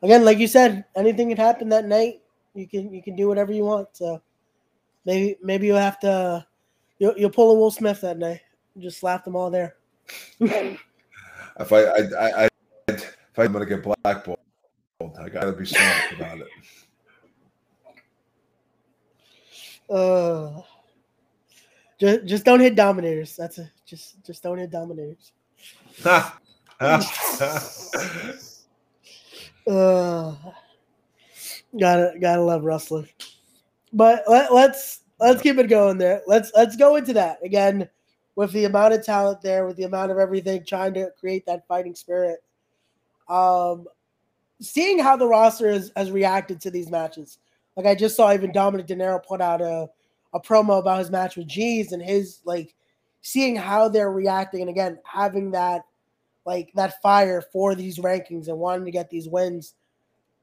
Again, 0.04 0.26
like 0.26 0.38
you 0.38 0.48
said, 0.48 0.84
anything 0.96 1.30
can 1.30 1.38
happen 1.38 1.70
that 1.70 1.86
night. 1.86 2.22
You 2.54 2.68
can 2.68 2.94
you 2.94 3.02
can 3.02 3.16
do 3.16 3.30
whatever 3.30 3.54
you 3.54 3.64
want. 3.64 3.88
So 3.94 4.22
maybe 5.06 5.38
maybe 5.42 5.68
you'll 5.68 5.78
have 5.78 6.00
to 6.02 6.46
you'll, 7.00 7.18
you'll 7.18 7.30
pull 7.30 7.52
a 7.52 7.54
Will 7.56 7.72
Smith 7.72 8.02
that 8.02 8.20
night. 8.20 8.42
Just 8.78 9.00
slap 9.00 9.24
them 9.24 9.36
all 9.36 9.50
there. 9.50 9.76
If 11.60 11.72
I, 11.72 11.84
I, 11.84 12.00
I, 12.20 12.46
I 12.46 12.50
if 12.88 13.38
I'm 13.38 13.54
gonna 13.54 13.68
get 13.68 13.84
blackballed, 13.84 14.40
I 15.20 15.30
gotta 15.30 15.52
be 15.52 15.66
smart 15.66 16.12
about 16.16 16.40
it. 16.40 16.48
Uh, 19.90 20.62
just 22.00 22.26
just 22.26 22.46
don't 22.46 22.62
hit 22.62 22.74
dominators. 22.74 23.36
That's 23.36 23.60
a 23.60 23.70
just 23.86 24.24
just 24.24 24.42
don't 24.42 24.58
hit 24.58 24.72
dominators. 24.72 25.34
Uh, 29.68 30.36
gotta 31.80 32.14
gotta 32.20 32.42
love 32.42 32.64
wrestling. 32.64 33.08
But 33.92 34.24
let, 34.28 34.54
let's 34.54 35.02
let's 35.20 35.42
keep 35.42 35.58
it 35.58 35.68
going 35.68 35.98
there. 35.98 36.22
Let's 36.28 36.52
let's 36.56 36.76
go 36.76 36.96
into 36.96 37.14
that 37.14 37.38
again 37.44 37.90
with 38.36 38.52
the 38.52 38.66
amount 38.66 38.94
of 38.94 39.06
talent 39.06 39.42
there, 39.42 39.66
with 39.66 39.78
the 39.78 39.84
amount 39.84 40.12
of 40.12 40.18
everything, 40.18 40.66
trying 40.66 40.94
to 40.96 41.12
create 41.20 41.46
that 41.46 41.68
fighting 41.68 41.96
spirit. 41.96 42.44
Um, 43.30 43.86
seeing 44.60 45.00
how 45.00 45.16
the 45.16 45.28
roster 45.28 45.72
has, 45.72 45.92
has 45.96 46.12
reacted 46.12 46.60
to 46.62 46.72
these 46.72 46.90
matches. 46.90 47.40
Like 47.76 47.86
I 47.86 47.96
just 47.96 48.16
saw 48.16 48.34
even 48.34 48.52
Dominic 48.52 48.88
De 48.88 48.96
Niro 48.96 49.24
put 49.24 49.42
out 49.42 49.62
a, 49.62 49.90
a 50.34 50.40
promo 50.40 50.80
about 50.80 51.00
his 51.00 51.12
match 51.12 51.36
with 51.36 51.48
G's 51.48 51.92
and 51.92 52.02
his 52.02 52.40
like 52.46 52.76
seeing 53.22 53.56
how 53.56 53.88
they're 53.88 54.12
reacting 54.12 54.62
and 54.62 54.70
again 54.70 55.00
having 55.06 55.52
that 55.52 55.84
like 56.46 56.72
that 56.76 57.02
fire 57.02 57.42
for 57.42 57.76
these 57.76 58.00
rankings 58.00 58.48
and 58.48 58.58
wanting 58.58 58.86
to 58.86 58.92
get 58.92 59.10
these 59.10 59.28
wins. 59.30 59.76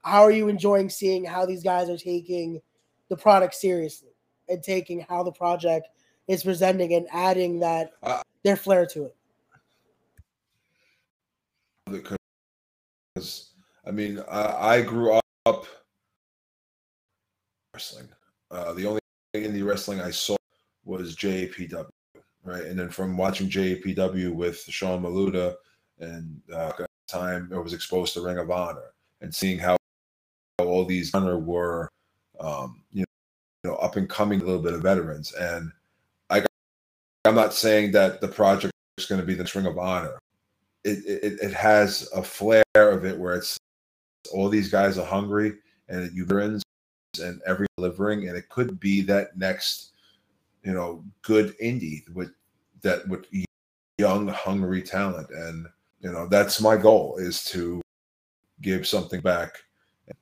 How 0.03 0.23
are 0.23 0.31
you 0.31 0.49
enjoying 0.49 0.89
seeing 0.89 1.25
how 1.25 1.45
these 1.45 1.63
guys 1.63 1.91
are 1.91 1.97
taking 1.99 2.61
the 3.09 3.17
product 3.17 3.55
seriously 3.55 4.11
and 4.49 4.63
taking 4.63 5.01
how 5.01 5.23
the 5.23 5.33
project 5.33 5.89
is 6.27 6.43
presenting 6.43 6.95
and 6.95 7.07
adding 7.13 7.61
that 7.61 7.93
Uh, 8.03 8.23
their 8.43 8.57
flair 8.57 8.87
to 8.87 9.05
it? 9.05 9.17
because 11.91 13.51
I 13.85 13.91
mean 13.91 14.23
I, 14.31 14.77
I 14.77 14.83
grew 14.83 15.19
up 15.47 15.67
wrestling. 17.75 18.09
Uh, 18.51 18.73
the 18.75 18.87
only 18.87 19.01
indie 19.35 19.67
wrestling 19.67 20.01
I 20.01 20.11
saw 20.11 20.37
was 20.85 21.17
JPW, 21.17 21.89
right? 22.45 22.65
And 22.65 22.79
then 22.79 22.91
from 22.91 23.17
watching 23.17 23.49
JPW 23.49 24.33
with 24.35 24.59
Sean 24.61 25.03
Maluda 25.03 25.57
and 26.01 26.41
uh, 26.53 26.73
time 27.09 27.51
I 27.55 27.59
was 27.59 27.73
exposed 27.73 28.15
to 28.15 28.23
Ring 28.23 28.39
of 28.39 28.51
Honor 28.51 28.93
and 29.21 29.35
seeing 29.35 29.59
how, 29.59 29.77
how 30.59 30.67
all 30.67 30.85
these 30.85 31.15
honor 31.15 31.39
were, 31.39 31.89
um, 32.39 32.83
you 32.93 33.01
know, 33.01 33.05
you 33.65 33.71
know, 33.71 33.77
up 33.77 33.97
and 33.97 34.09
coming, 34.09 34.41
a 34.41 34.45
little 34.45 34.63
bit 34.63 34.73
of 34.73 34.83
veterans. 34.83 35.33
And 35.35 35.71
I, 36.31 36.45
I'm 37.25 37.35
not 37.35 37.53
saying 37.53 37.93
that 37.93 38.21
the 38.21 38.29
project 38.29 38.73
is 38.97 39.07
going 39.07 39.21
to 39.21 39.27
be 39.27 39.35
the 39.35 39.51
Ring 39.55 39.67
of 39.67 39.79
Honor. 39.79 40.19
It, 40.83 41.05
it 41.05 41.39
it 41.43 41.53
has 41.53 42.09
a 42.15 42.23
flair 42.23 42.63
of 42.75 43.05
it 43.05 43.19
where 43.19 43.35
it's 43.35 43.59
all 44.33 44.49
these 44.49 44.71
guys 44.71 44.97
are 44.97 45.05
hungry 45.05 45.53
and 45.91 46.11
you 46.15 46.25
veterans 46.25 46.63
and 47.23 47.43
every 47.47 47.67
delivering 47.77 48.29
and 48.29 48.37
it 48.37 48.49
could 48.49 48.81
be 48.81 49.03
that 49.03 49.37
next 49.37 49.91
you 50.63 50.73
know 50.73 51.05
good 51.21 51.55
indie 51.59 52.09
with 52.15 52.31
that 52.81 53.07
with 53.09 53.27
young 53.99 54.29
hungry 54.29 54.81
talent 54.81 55.29
and 55.31 55.67
you 56.01 56.11
know 56.11 56.27
that's 56.27 56.61
my 56.61 56.77
goal 56.77 57.17
is 57.19 57.45
to 57.45 57.81
give 58.63 58.87
something 58.87 59.21
back 59.21 59.53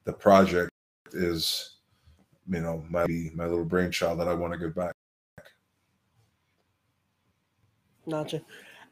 the 0.05 0.13
project 0.13 0.71
is 1.13 1.77
you 2.51 2.61
know 2.61 2.85
my 2.89 3.07
my 3.35 3.45
little 3.47 3.65
brainchild 3.65 4.19
that 4.19 4.29
i 4.29 4.35
want 4.35 4.53
to 4.53 4.59
give 4.59 4.75
back 4.75 4.93
Gotcha. 8.09 8.43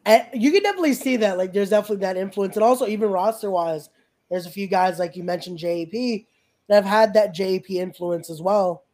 And 0.05 0.25
you 0.33 0.53
can 0.53 0.63
definitely 0.63 0.95
see 0.95 1.17
that. 1.17 1.39
Like, 1.39 1.53
there's 1.53 1.71
definitely 1.71 2.03
that 2.05 2.17
influence, 2.17 2.57
and 2.57 2.63
also 2.63 2.87
even 2.87 3.11
roster 3.11 3.51
wise, 3.51 3.91
there's 4.31 4.47
a 4.47 4.51
few 4.51 4.67
guys 4.67 4.99
like 4.99 5.17
you 5.17 5.25
mentioned, 5.25 5.59
JP, 5.59 6.27
that 6.69 6.75
have 6.77 6.85
had 6.85 7.15
that 7.15 7.35
JP 7.35 7.71
influence 7.71 8.31
as 8.31 8.41
well. 8.41 8.85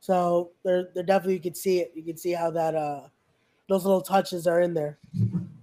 So 0.00 0.50
there, 0.64 0.88
there 0.94 1.02
definitely 1.02 1.34
you 1.34 1.40
could 1.40 1.56
see 1.56 1.80
it. 1.80 1.92
You 1.94 2.02
can 2.02 2.16
see 2.16 2.32
how 2.32 2.50
that 2.52 2.74
uh 2.74 3.02
those 3.68 3.84
little 3.84 4.00
touches 4.00 4.46
are 4.46 4.60
in 4.60 4.74
there. 4.74 4.98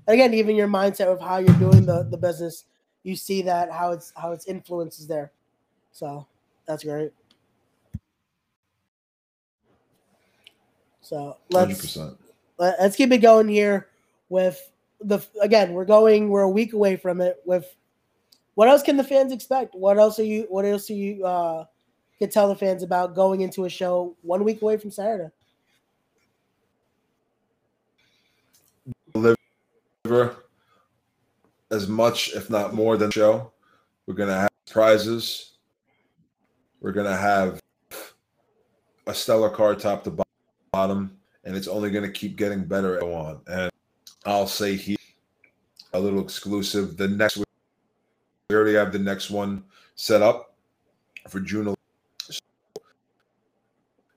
And 0.08 0.14
again, 0.14 0.34
even 0.34 0.56
your 0.56 0.68
mindset 0.68 1.08
of 1.08 1.22
how 1.22 1.38
you're 1.38 1.56
doing 1.56 1.86
the 1.86 2.04
the 2.04 2.18
business, 2.18 2.66
you 3.04 3.16
see 3.16 3.42
that 3.44 3.72
how 3.72 3.92
it's 3.92 4.12
how 4.16 4.32
its 4.32 4.48
influence 4.48 5.00
is 5.00 5.08
there. 5.08 5.32
So 5.92 6.28
that's 6.66 6.84
great. 6.84 7.12
So 11.02 11.38
let's 11.50 11.96
100% 11.96 12.18
let- 12.58 12.80
let's 12.80 12.96
keep 12.96 13.12
it 13.12 13.18
going 13.20 13.48
here 13.48 13.90
with 14.30 14.72
the 15.02 15.20
again 15.42 15.74
we're 15.74 15.86
going 15.86 16.30
we're 16.30 16.44
a 16.44 16.50
week 16.50 16.74
away 16.74 16.96
from 16.96 17.20
it 17.20 17.42
with 17.46 17.76
what 18.56 18.70
else 18.70 18.82
can 18.82 18.96
the 18.96 19.04
fans 19.04 19.34
expect 19.34 19.76
what 19.76 19.98
else 19.98 20.18
are 20.18 20.24
you 20.24 20.46
what 20.50 20.64
else 20.64 20.90
are 20.90 20.94
you 20.94 21.26
uh 21.26 21.66
can 22.18 22.30
tell 22.30 22.48
the 22.48 22.56
fans 22.56 22.84
about 22.84 23.16
going 23.16 23.42
into 23.42 23.66
a 23.66 23.70
show 23.70 24.16
one 24.22 24.44
week 24.46 24.62
away 24.62 24.78
from 24.78 24.90
saturday 24.90 25.30
as 30.06 31.88
much, 31.88 32.34
if 32.34 32.50
not 32.50 32.74
more, 32.74 32.98
than 32.98 33.10
show. 33.10 33.54
We're 34.06 34.16
gonna 34.16 34.34
have 34.34 34.50
prizes. 34.70 35.54
We're 36.82 36.92
gonna 36.92 37.16
have 37.16 37.62
a 39.08 39.14
stellar 39.14 39.50
card 39.50 39.80
top 39.80 40.04
to 40.04 40.26
bottom, 40.74 41.18
and 41.46 41.56
it's 41.56 41.70
only 41.70 41.90
gonna 41.90 42.12
keep 42.12 42.36
getting 42.36 42.66
better. 42.66 43.00
Go 43.00 43.14
on, 43.14 43.42
and 43.48 43.72
I'll 44.26 44.48
say 44.48 44.76
here 44.76 44.98
a 45.94 46.00
little 46.00 46.22
exclusive. 46.22 46.98
The 46.98 47.08
next 47.08 47.38
week, 47.38 47.48
we 48.50 48.58
already 48.58 48.74
have 48.74 48.92
the 48.92 49.00
next 49.00 49.30
one 49.30 49.64
set 49.96 50.22
up 50.22 50.56
for 51.30 51.40
June. 51.40 51.74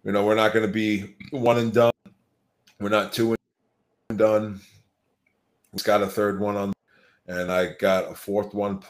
You 0.02 0.12
know, 0.12 0.26
we're 0.26 0.34
not 0.34 0.52
gonna 0.52 0.66
be 0.66 1.14
one 1.30 1.58
and 1.58 1.72
done. 1.72 1.92
We're 2.80 2.88
not 2.88 3.12
two 3.12 3.36
and 4.10 4.18
done 4.18 4.60
got 5.82 6.02
a 6.02 6.06
third 6.06 6.40
one 6.40 6.56
on, 6.56 6.72
and 7.26 7.50
I 7.50 7.74
got 7.78 8.10
a 8.10 8.14
fourth 8.14 8.54
one. 8.54 8.82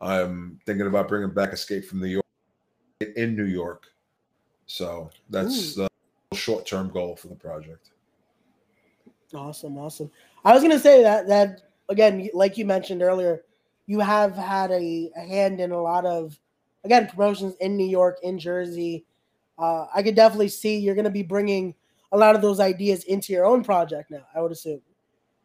I'm 0.00 0.58
thinking 0.66 0.86
about 0.86 1.08
bringing 1.08 1.34
back 1.34 1.52
Escape 1.52 1.84
from 1.84 2.00
New 2.00 2.06
York 2.06 2.24
in 3.16 3.36
New 3.36 3.44
York. 3.44 3.86
So 4.66 5.10
that's 5.28 5.76
Ooh. 5.76 5.88
the 6.30 6.36
short 6.36 6.66
term 6.66 6.90
goal 6.90 7.16
for 7.16 7.28
the 7.28 7.34
project. 7.34 7.90
Awesome, 9.34 9.78
awesome. 9.78 10.10
I 10.44 10.54
was 10.54 10.62
gonna 10.62 10.78
say 10.78 11.02
that 11.02 11.26
that 11.28 11.62
again, 11.88 12.28
like 12.34 12.56
you 12.56 12.64
mentioned 12.64 13.02
earlier, 13.02 13.44
you 13.86 14.00
have 14.00 14.36
had 14.36 14.70
a, 14.70 15.10
a 15.16 15.20
hand 15.20 15.60
in 15.60 15.72
a 15.72 15.80
lot 15.80 16.06
of 16.06 16.38
again 16.84 17.08
promotions 17.08 17.54
in 17.60 17.76
New 17.76 17.86
York, 17.86 18.18
in 18.22 18.38
Jersey. 18.38 19.04
Uh, 19.58 19.86
I 19.94 20.02
could 20.02 20.14
definitely 20.14 20.48
see 20.48 20.78
you're 20.78 20.94
gonna 20.94 21.10
be 21.10 21.22
bringing 21.22 21.74
a 22.12 22.18
lot 22.18 22.34
of 22.34 22.42
those 22.42 22.60
ideas 22.60 23.04
into 23.04 23.32
your 23.32 23.44
own 23.44 23.62
project 23.62 24.10
now. 24.10 24.24
I 24.34 24.40
would 24.40 24.52
assume, 24.52 24.80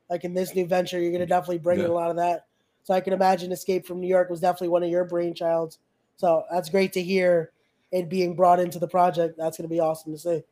like 0.09 0.23
in 0.23 0.33
this 0.33 0.55
new 0.55 0.65
venture, 0.65 0.99
you're 0.99 1.11
gonna 1.11 1.25
definitely 1.25 1.59
bring 1.59 1.79
in 1.79 1.85
a 1.85 1.93
lot 1.93 2.09
of 2.09 2.17
that. 2.17 2.45
So 2.83 2.93
I 2.93 3.01
can 3.01 3.13
imagine 3.13 3.51
Escape 3.51 3.85
from 3.85 3.99
New 3.99 4.07
York 4.07 4.29
was 4.29 4.39
definitely 4.39 4.69
one 4.69 4.83
of 4.83 4.89
your 4.89 5.07
brainchilds. 5.07 5.77
So 6.17 6.43
that's 6.51 6.69
great 6.69 6.93
to 6.93 7.01
hear 7.01 7.51
it 7.91 8.09
being 8.09 8.35
brought 8.35 8.59
into 8.59 8.79
the 8.79 8.87
project. 8.87 9.37
That's 9.37 9.57
gonna 9.57 9.69
be 9.69 9.79
awesome 9.79 10.13
to 10.13 10.19
see. 10.19 10.43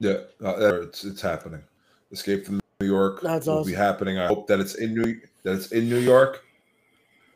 Yeah, 0.00 0.18
uh, 0.42 0.82
it's 0.82 1.04
it's 1.04 1.20
happening. 1.20 1.62
Escape 2.10 2.46
from 2.46 2.60
New 2.80 2.86
York 2.86 3.20
That's 3.20 3.46
will 3.46 3.58
awesome. 3.58 3.70
be 3.70 3.76
happening. 3.76 4.18
I 4.18 4.26
hope 4.26 4.46
that 4.48 4.58
it's 4.58 4.74
in 4.74 4.94
New 4.94 5.20
that 5.42 5.54
it's 5.54 5.72
in 5.72 5.88
New 5.88 5.98
York, 5.98 6.44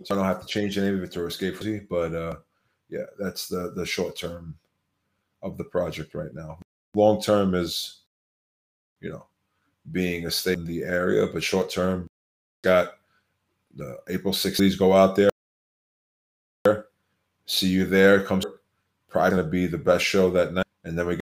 so 0.02 0.14
I 0.14 0.18
don't 0.18 0.26
have 0.26 0.40
to 0.40 0.46
change 0.46 0.74
the 0.74 0.82
name 0.82 0.96
of 0.96 1.02
it 1.02 1.12
to 1.12 1.26
Escape 1.26 1.56
from. 1.56 1.66
New- 1.66 1.86
But 1.88 2.14
uh, 2.14 2.36
yeah, 2.88 3.04
that's 3.18 3.48
the 3.48 3.72
the 3.76 3.86
short 3.86 4.16
term 4.16 4.56
of 5.42 5.58
the 5.58 5.64
project 5.64 6.14
right 6.14 6.34
now. 6.34 6.58
Long 6.94 7.20
term 7.20 7.54
is, 7.54 8.00
you 9.00 9.10
know, 9.10 9.26
being 9.92 10.26
a 10.26 10.30
state 10.30 10.58
in 10.58 10.64
the 10.64 10.82
area, 10.82 11.26
but 11.26 11.42
short 11.42 11.70
term, 11.70 12.06
got 12.62 12.94
the 13.76 13.98
April 14.08 14.32
60s 14.32 14.78
go 14.78 14.92
out 14.92 15.16
there. 15.16 15.30
See 17.46 17.68
you 17.68 17.84
there. 17.84 18.22
Comes 18.22 18.46
probably 19.08 19.30
gonna 19.30 19.44
be 19.44 19.66
the 19.66 19.78
best 19.78 20.04
show 20.04 20.30
that 20.30 20.52
night, 20.52 20.66
and 20.84 20.98
then 20.98 21.06
we 21.06 21.20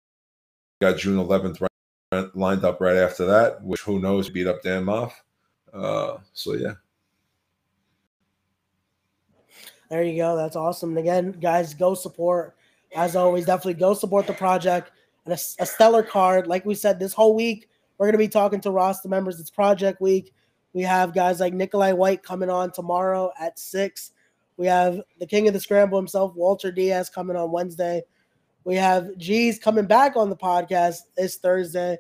got 0.80 0.96
June 0.96 1.18
11th 1.18 1.60
right, 2.12 2.36
lined 2.36 2.64
up 2.64 2.80
right 2.80 2.96
after 2.96 3.24
that, 3.26 3.62
which 3.62 3.80
who 3.80 3.98
knows 3.98 4.30
beat 4.30 4.46
up 4.46 4.62
Dan 4.62 4.84
Maff. 4.84 5.12
Uh, 5.72 6.18
so 6.32 6.54
yeah, 6.54 6.74
There 9.92 10.02
you 10.02 10.16
go. 10.16 10.36
That's 10.36 10.56
awesome. 10.56 10.96
And 10.96 10.98
again, 10.98 11.32
guys, 11.32 11.74
go 11.74 11.92
support. 11.92 12.56
As 12.96 13.14
always, 13.14 13.44
definitely 13.44 13.74
go 13.74 13.92
support 13.92 14.26
the 14.26 14.32
project. 14.32 14.90
And 15.26 15.34
a, 15.34 15.38
a 15.62 15.66
stellar 15.66 16.02
card. 16.02 16.46
Like 16.46 16.64
we 16.64 16.74
said, 16.74 16.98
this 16.98 17.12
whole 17.12 17.34
week, 17.34 17.68
we're 18.02 18.08
going 18.08 18.14
to 18.14 18.18
be 18.18 18.26
talking 18.26 18.60
to 18.60 18.72
roster 18.72 19.08
members. 19.08 19.38
It's 19.38 19.48
Project 19.48 20.00
Week. 20.00 20.34
We 20.72 20.82
have 20.82 21.14
guys 21.14 21.38
like 21.38 21.54
Nikolai 21.54 21.92
White 21.92 22.24
coming 22.24 22.50
on 22.50 22.72
tomorrow 22.72 23.30
at 23.38 23.60
6. 23.60 24.10
We 24.56 24.66
have 24.66 25.00
the 25.20 25.26
king 25.26 25.46
of 25.46 25.54
the 25.54 25.60
scramble 25.60 25.98
himself, 25.98 26.34
Walter 26.34 26.72
Diaz, 26.72 27.08
coming 27.08 27.36
on 27.36 27.52
Wednesday. 27.52 28.02
We 28.64 28.74
have 28.74 29.16
G's 29.18 29.60
coming 29.60 29.86
back 29.86 30.16
on 30.16 30.30
the 30.30 30.36
podcast 30.36 31.02
this 31.16 31.36
Thursday. 31.36 31.96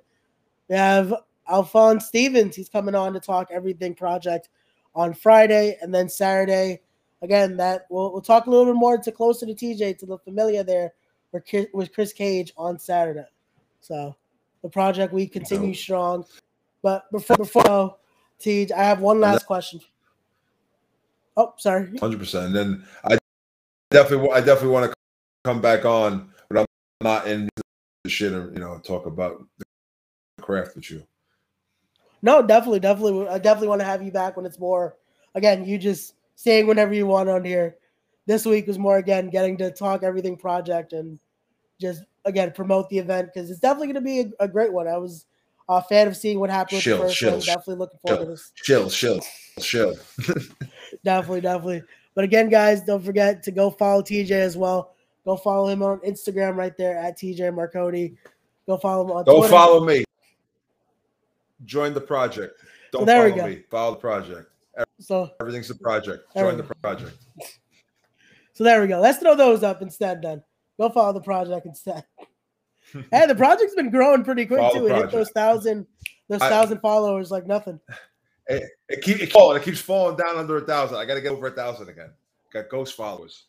We 0.68 0.74
have 0.74 1.14
Alphonse 1.48 2.06
Stevens. 2.06 2.56
He's 2.56 2.68
coming 2.68 2.96
on 2.96 3.12
to 3.12 3.20
talk 3.20 3.50
everything 3.52 3.94
project 3.94 4.48
on 4.96 5.14
Friday. 5.14 5.78
And 5.82 5.94
then 5.94 6.08
Saturday, 6.08 6.80
again, 7.22 7.56
that 7.58 7.86
we'll, 7.90 8.10
we'll 8.10 8.22
talk 8.22 8.46
a 8.46 8.50
little 8.50 8.66
bit 8.66 8.74
more 8.74 8.98
to 8.98 9.12
closer 9.12 9.46
to 9.46 9.54
TJ 9.54 9.98
to 9.98 10.06
the 10.06 10.18
familiar 10.18 10.64
there 10.64 10.94
with 11.30 11.46
Chris, 11.48 11.66
with 11.72 11.94
Chris 11.94 12.12
Cage 12.12 12.52
on 12.56 12.76
Saturday. 12.76 13.28
So 13.80 14.16
the 14.62 14.68
project 14.68 15.12
week 15.12 15.32
continues 15.32 15.78
strong. 15.78 16.24
But 16.82 17.10
before 17.12 17.36
before 17.36 17.96
TJ, 18.40 18.72
I 18.72 18.84
have 18.84 19.00
one 19.00 19.20
last 19.20 19.46
question. 19.46 19.80
Oh, 21.36 21.54
sorry. 21.56 21.96
hundred 21.98 22.18
percent. 22.18 22.46
And 22.46 22.54
then 22.54 22.84
I 23.04 23.18
definitely, 23.90 24.30
I 24.30 24.40
definitely 24.40 24.68
want 24.68 24.90
to 24.90 24.94
come 25.44 25.60
back 25.60 25.84
on, 25.84 26.30
but 26.48 26.58
I'm 26.58 26.66
not 27.00 27.26
in 27.26 27.48
the 28.04 28.10
shit 28.10 28.32
and 28.32 28.52
you 28.52 28.60
know 28.60 28.78
talk 28.78 29.06
about 29.06 29.44
the 29.58 29.64
craft 30.42 30.76
with 30.76 30.90
you. 30.90 31.02
No, 32.22 32.42
definitely, 32.42 32.80
definitely. 32.80 33.28
I 33.28 33.38
definitely 33.38 33.68
want 33.68 33.80
to 33.80 33.86
have 33.86 34.02
you 34.02 34.12
back 34.12 34.36
when 34.36 34.46
it's 34.46 34.58
more. 34.58 34.96
Again, 35.34 35.64
you 35.64 35.78
just 35.78 36.14
saying 36.36 36.66
whenever 36.66 36.94
you 36.94 37.06
want 37.06 37.28
on 37.28 37.44
here. 37.44 37.76
This 38.26 38.44
week 38.44 38.68
was 38.68 38.78
more 38.78 38.98
again 38.98 39.30
getting 39.30 39.56
to 39.58 39.72
talk 39.72 40.04
everything 40.04 40.36
project 40.36 40.92
and 40.92 41.18
just 41.80 42.04
again 42.24 42.52
promote 42.52 42.88
the 42.88 42.98
event 42.98 43.30
because 43.32 43.50
it's 43.50 43.60
definitely 43.60 43.88
going 43.88 43.94
to 43.94 44.00
be 44.00 44.20
a, 44.20 44.44
a 44.44 44.48
great 44.48 44.72
one. 44.72 44.88
I 44.88 44.96
was 44.96 45.26
a 45.68 45.82
fan 45.82 46.08
of 46.08 46.16
seeing 46.16 46.38
what 46.40 46.50
happened 46.50 46.76
with 46.76 46.84
Chill, 46.84 46.98
the 46.98 47.04
first 47.04 47.16
chill, 47.16 47.30
one. 47.32 47.40
Definitely 47.40 47.74
looking 47.76 47.98
forward 48.06 48.24
to 48.24 48.30
this. 48.30 48.52
Chill, 48.56 48.90
chill, 48.90 49.20
chill. 49.60 49.94
Definitely, 51.04 51.40
definitely. 51.40 51.82
But 52.14 52.24
again, 52.24 52.50
guys, 52.50 52.82
don't 52.82 53.02
forget 53.02 53.42
to 53.44 53.50
go 53.50 53.70
follow 53.70 54.02
TJ 54.02 54.30
as 54.30 54.56
well. 54.56 54.94
Go 55.24 55.36
follow 55.36 55.68
him 55.68 55.82
on 55.82 55.98
Instagram 56.00 56.56
right 56.56 56.76
there 56.76 56.96
at 56.98 57.18
TJ 57.18 57.54
Marconi. 57.54 58.14
Go 58.66 58.76
follow 58.76 59.04
him 59.04 59.10
on 59.12 59.24
Don't 59.24 59.38
Twitter. 59.38 59.50
follow 59.50 59.84
me. 59.84 60.04
Join 61.64 61.94
the 61.94 62.00
project. 62.00 62.60
Don't 62.92 63.06
there 63.06 63.24
we 63.24 63.32
go. 63.32 63.46
me. 63.46 63.62
Follow 63.70 63.92
the 63.92 64.00
project. 64.00 64.50
So, 65.00 65.30
Everything's 65.40 65.70
a 65.70 65.74
project. 65.74 66.24
Join 66.36 66.56
the 66.56 66.64
project. 66.82 67.16
so 68.52 68.64
there 68.64 68.80
we 68.80 68.88
go. 68.88 69.00
Let's 69.00 69.18
throw 69.18 69.34
those 69.34 69.62
up 69.62 69.80
instead. 69.80 70.22
Then 70.22 70.42
go 70.78 70.88
follow 70.90 71.12
the 71.12 71.20
project 71.20 71.66
instead. 71.66 72.04
hey, 73.10 73.26
the 73.26 73.34
project's 73.34 73.74
been 73.74 73.90
growing 73.90 74.24
pretty 74.24 74.46
quick 74.46 74.60
Follow 74.60 74.74
too. 74.74 74.86
It 74.86 74.96
hit 74.96 75.10
those 75.10 75.30
thousand, 75.30 75.86
those 76.28 76.40
I- 76.40 76.48
thousand 76.48 76.80
followers 76.80 77.30
like 77.30 77.46
nothing. 77.46 77.80
It, 78.48 78.64
it, 78.88 79.02
keep, 79.02 79.20
it, 79.22 79.30
falling. 79.30 79.60
it 79.60 79.64
keeps 79.64 79.80
falling 79.80 80.16
down 80.16 80.36
under 80.36 80.56
a 80.56 80.60
thousand. 80.60 80.98
I 80.98 81.04
got 81.04 81.14
to 81.14 81.20
get 81.20 81.30
over 81.30 81.46
a 81.46 81.52
thousand 81.52 81.88
again. 81.88 82.10
Got 82.52 82.68
ghost 82.68 82.96
followers. 82.96 83.44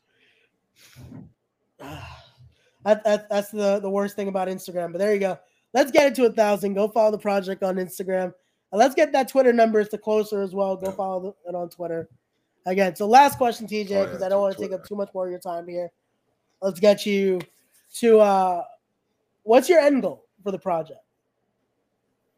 that, 1.80 3.03
that, 3.03 3.28
that's 3.30 3.49
the, 3.49 3.80
the 3.80 3.89
worst 3.89 4.15
thing 4.15 4.28
about 4.28 4.47
Instagram. 4.47 4.91
But 4.91 4.99
there 4.99 5.13
you 5.13 5.19
go. 5.19 5.39
Let's 5.74 5.91
get 5.91 6.05
it 6.05 6.15
to 6.15 6.26
a 6.26 6.32
thousand. 6.32 6.76
Go 6.76 6.88
follow 6.88 7.09
the 7.11 7.17
project 7.17 7.63
on 7.63 7.76
Instagram. 7.78 8.34
And 8.71 8.80
let's 8.80 8.93
get 8.93 9.11
that 9.13 9.28
Twitter 9.28 9.51
numbers 9.51 9.89
to 9.89 9.97
closer 9.97 10.41
as 10.41 10.53
well. 10.53 10.76
Go 10.76 10.89
Yeah. 10.89 10.95
follow 10.95 11.36
the- 11.43 11.49
it 11.49 11.55
on 11.55 11.69
Twitter. 11.69 12.07
Again, 12.65 12.95
so 12.95 13.07
last 13.07 13.38
question, 13.38 13.67
TJ, 13.67 13.91
Oh, 13.91 13.99
yeah, 13.99 14.05
because 14.05 14.21
I 14.21 14.30
don't 14.30 14.41
want 14.41 14.55
to 14.55 14.61
take 14.61 14.71
up 14.71 14.86
too 14.86 14.95
much 14.95 15.09
more 15.13 15.26
of 15.26 15.32
your 15.32 15.39
time 15.39 15.67
here. 15.67 15.91
Let's 16.64 16.80
get 16.80 17.05
you 17.05 17.39
to 17.95 18.20
uh 18.20 18.64
what's 19.43 19.70
your 19.70 19.80
end 19.80 20.01
goal 20.01 20.26
for 20.41 20.51
the 20.51 20.57
project? 20.57 21.01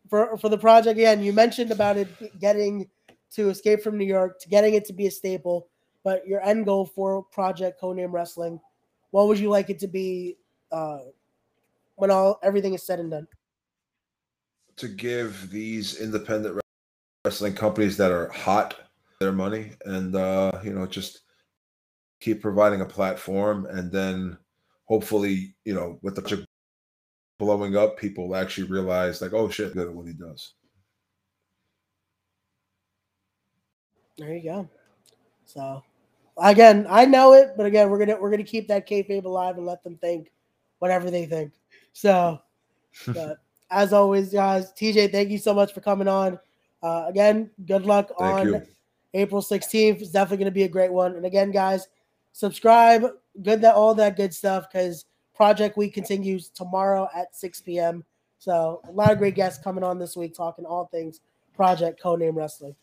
For 0.09 0.35
for 0.37 0.49
the 0.49 0.57
project, 0.57 0.99
again, 0.99 1.23
you 1.23 1.31
mentioned 1.31 1.71
about 1.71 1.95
it 1.95 2.09
getting 2.39 2.89
to 3.31 3.49
escape 3.49 3.81
from 3.81 3.97
New 3.97 4.05
York, 4.05 4.39
to 4.41 4.49
getting 4.49 4.73
it 4.73 4.85
to 4.85 4.93
be 4.93 5.07
a 5.07 5.11
staple, 5.11 5.67
but 6.03 6.27
your 6.27 6.41
end 6.41 6.65
goal 6.65 6.85
for 6.85 7.23
Project 7.23 7.79
Codename 7.79 8.11
Wrestling, 8.11 8.59
what 9.11 9.27
would 9.27 9.39
you 9.39 9.49
like 9.49 9.69
it 9.69 9.79
to 9.79 9.87
be 9.87 10.37
uh 10.71 10.99
when 11.95 12.11
all 12.11 12.39
everything 12.43 12.73
is 12.73 12.83
said 12.83 12.99
and 12.99 13.11
done? 13.11 13.27
to 14.77 14.87
give 14.87 15.49
these 15.49 15.99
independent 15.99 16.59
wrestling 17.23 17.53
companies 17.53 17.97
that 17.97 18.11
are 18.11 18.27
hot 18.29 18.75
their 19.19 19.31
money 19.31 19.71
and 19.85 20.15
uh 20.15 20.51
you 20.63 20.73
know 20.73 20.85
just 20.85 21.21
keep 22.25 22.41
providing 22.41 22.81
a 22.81 22.85
platform 22.85 23.65
and 23.67 23.91
then 23.91 24.37
hopefully 24.85 25.55
you 25.63 25.73
know 25.73 25.99
with 26.01 26.15
the 26.15 26.45
blowing 27.37 27.75
up 27.75 27.97
people 27.97 28.27
will 28.27 28.35
actually 28.35 28.67
realize 28.67 29.21
like 29.21 29.33
oh 29.33 29.49
shit 29.49 29.73
good 29.73 29.87
at 29.87 29.93
what 29.93 30.07
he 30.07 30.13
does 30.13 30.55
There 34.17 34.33
you 34.33 34.43
go. 34.43 34.69
So 35.45 35.83
again, 36.37 36.87
I 36.89 37.05
know 37.05 37.33
it, 37.33 37.53
but 37.57 37.65
again, 37.65 37.89
we're 37.89 37.99
gonna 37.99 38.19
we're 38.19 38.31
gonna 38.31 38.43
keep 38.43 38.67
that 38.69 38.87
kayfabe 38.87 39.25
alive 39.25 39.57
and 39.57 39.65
let 39.65 39.83
them 39.83 39.97
think 39.97 40.31
whatever 40.79 41.11
they 41.11 41.25
think. 41.25 41.51
So, 41.93 42.39
but 43.07 43.39
as 43.69 43.93
always, 43.93 44.31
guys, 44.31 44.71
TJ, 44.73 45.11
thank 45.11 45.29
you 45.29 45.37
so 45.37 45.53
much 45.53 45.73
for 45.73 45.81
coming 45.81 46.07
on. 46.07 46.39
Uh, 46.81 47.05
again, 47.07 47.49
good 47.65 47.85
luck 47.85 48.11
thank 48.17 48.39
on 48.39 48.47
you 48.47 48.61
April 49.13 49.41
16th. 49.41 50.01
It's 50.01 50.11
definitely 50.11 50.45
to 50.45 50.51
be 50.51 50.63
a 50.63 50.69
great 50.69 50.91
one. 50.91 51.15
And 51.15 51.25
again, 51.25 51.51
guys, 51.51 51.87
subscribe, 52.35 53.05
good 53.43 53.61
that 53.61 53.75
all 53.75 53.95
that 53.95 54.17
good 54.17 54.33
stuff 54.33 54.67
because 54.69 55.05
Project 55.33 55.77
Week 55.77 55.93
continues 55.93 56.49
tomorrow 56.49 57.07
at 57.15 57.33
6 57.33 57.61
p.m. 57.61 58.03
So 58.39 58.81
a 58.87 58.91
lot 58.91 59.11
of 59.11 59.17
great 59.17 59.35
guests 59.35 59.63
coming 59.63 59.85
on 59.85 59.97
this 59.97 60.17
week 60.17 60.35
talking 60.35 60.65
all 60.65 60.87
things 60.87 61.21
Project 61.55 62.03
Codename 62.03 62.35
Wrestling. 62.35 62.75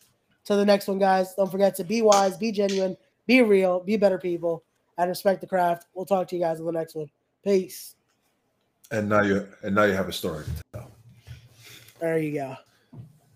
To 0.45 0.55
the 0.55 0.65
next 0.65 0.87
one, 0.87 0.97
guys. 0.97 1.35
Don't 1.35 1.51
forget 1.51 1.75
to 1.75 1.83
be 1.83 2.01
wise, 2.01 2.35
be 2.35 2.51
genuine, 2.51 2.97
be 3.27 3.43
real, 3.43 3.79
be 3.79 3.95
better 3.95 4.17
people, 4.17 4.63
and 4.97 5.07
respect 5.07 5.39
the 5.39 5.47
craft. 5.47 5.85
We'll 5.93 6.05
talk 6.05 6.27
to 6.29 6.35
you 6.35 6.41
guys 6.41 6.59
in 6.59 6.65
the 6.65 6.71
next 6.71 6.95
one. 6.95 7.09
Peace. 7.43 7.95
and 8.91 9.07
now 9.07 9.21
you 9.21 9.47
and 9.61 9.75
now 9.75 9.83
you 9.83 9.93
have 9.93 10.09
a 10.09 10.13
story 10.13 10.45
to 10.45 10.63
tell 10.73 10.91
There 11.99 12.17
you 12.17 12.33
go. 12.33 12.55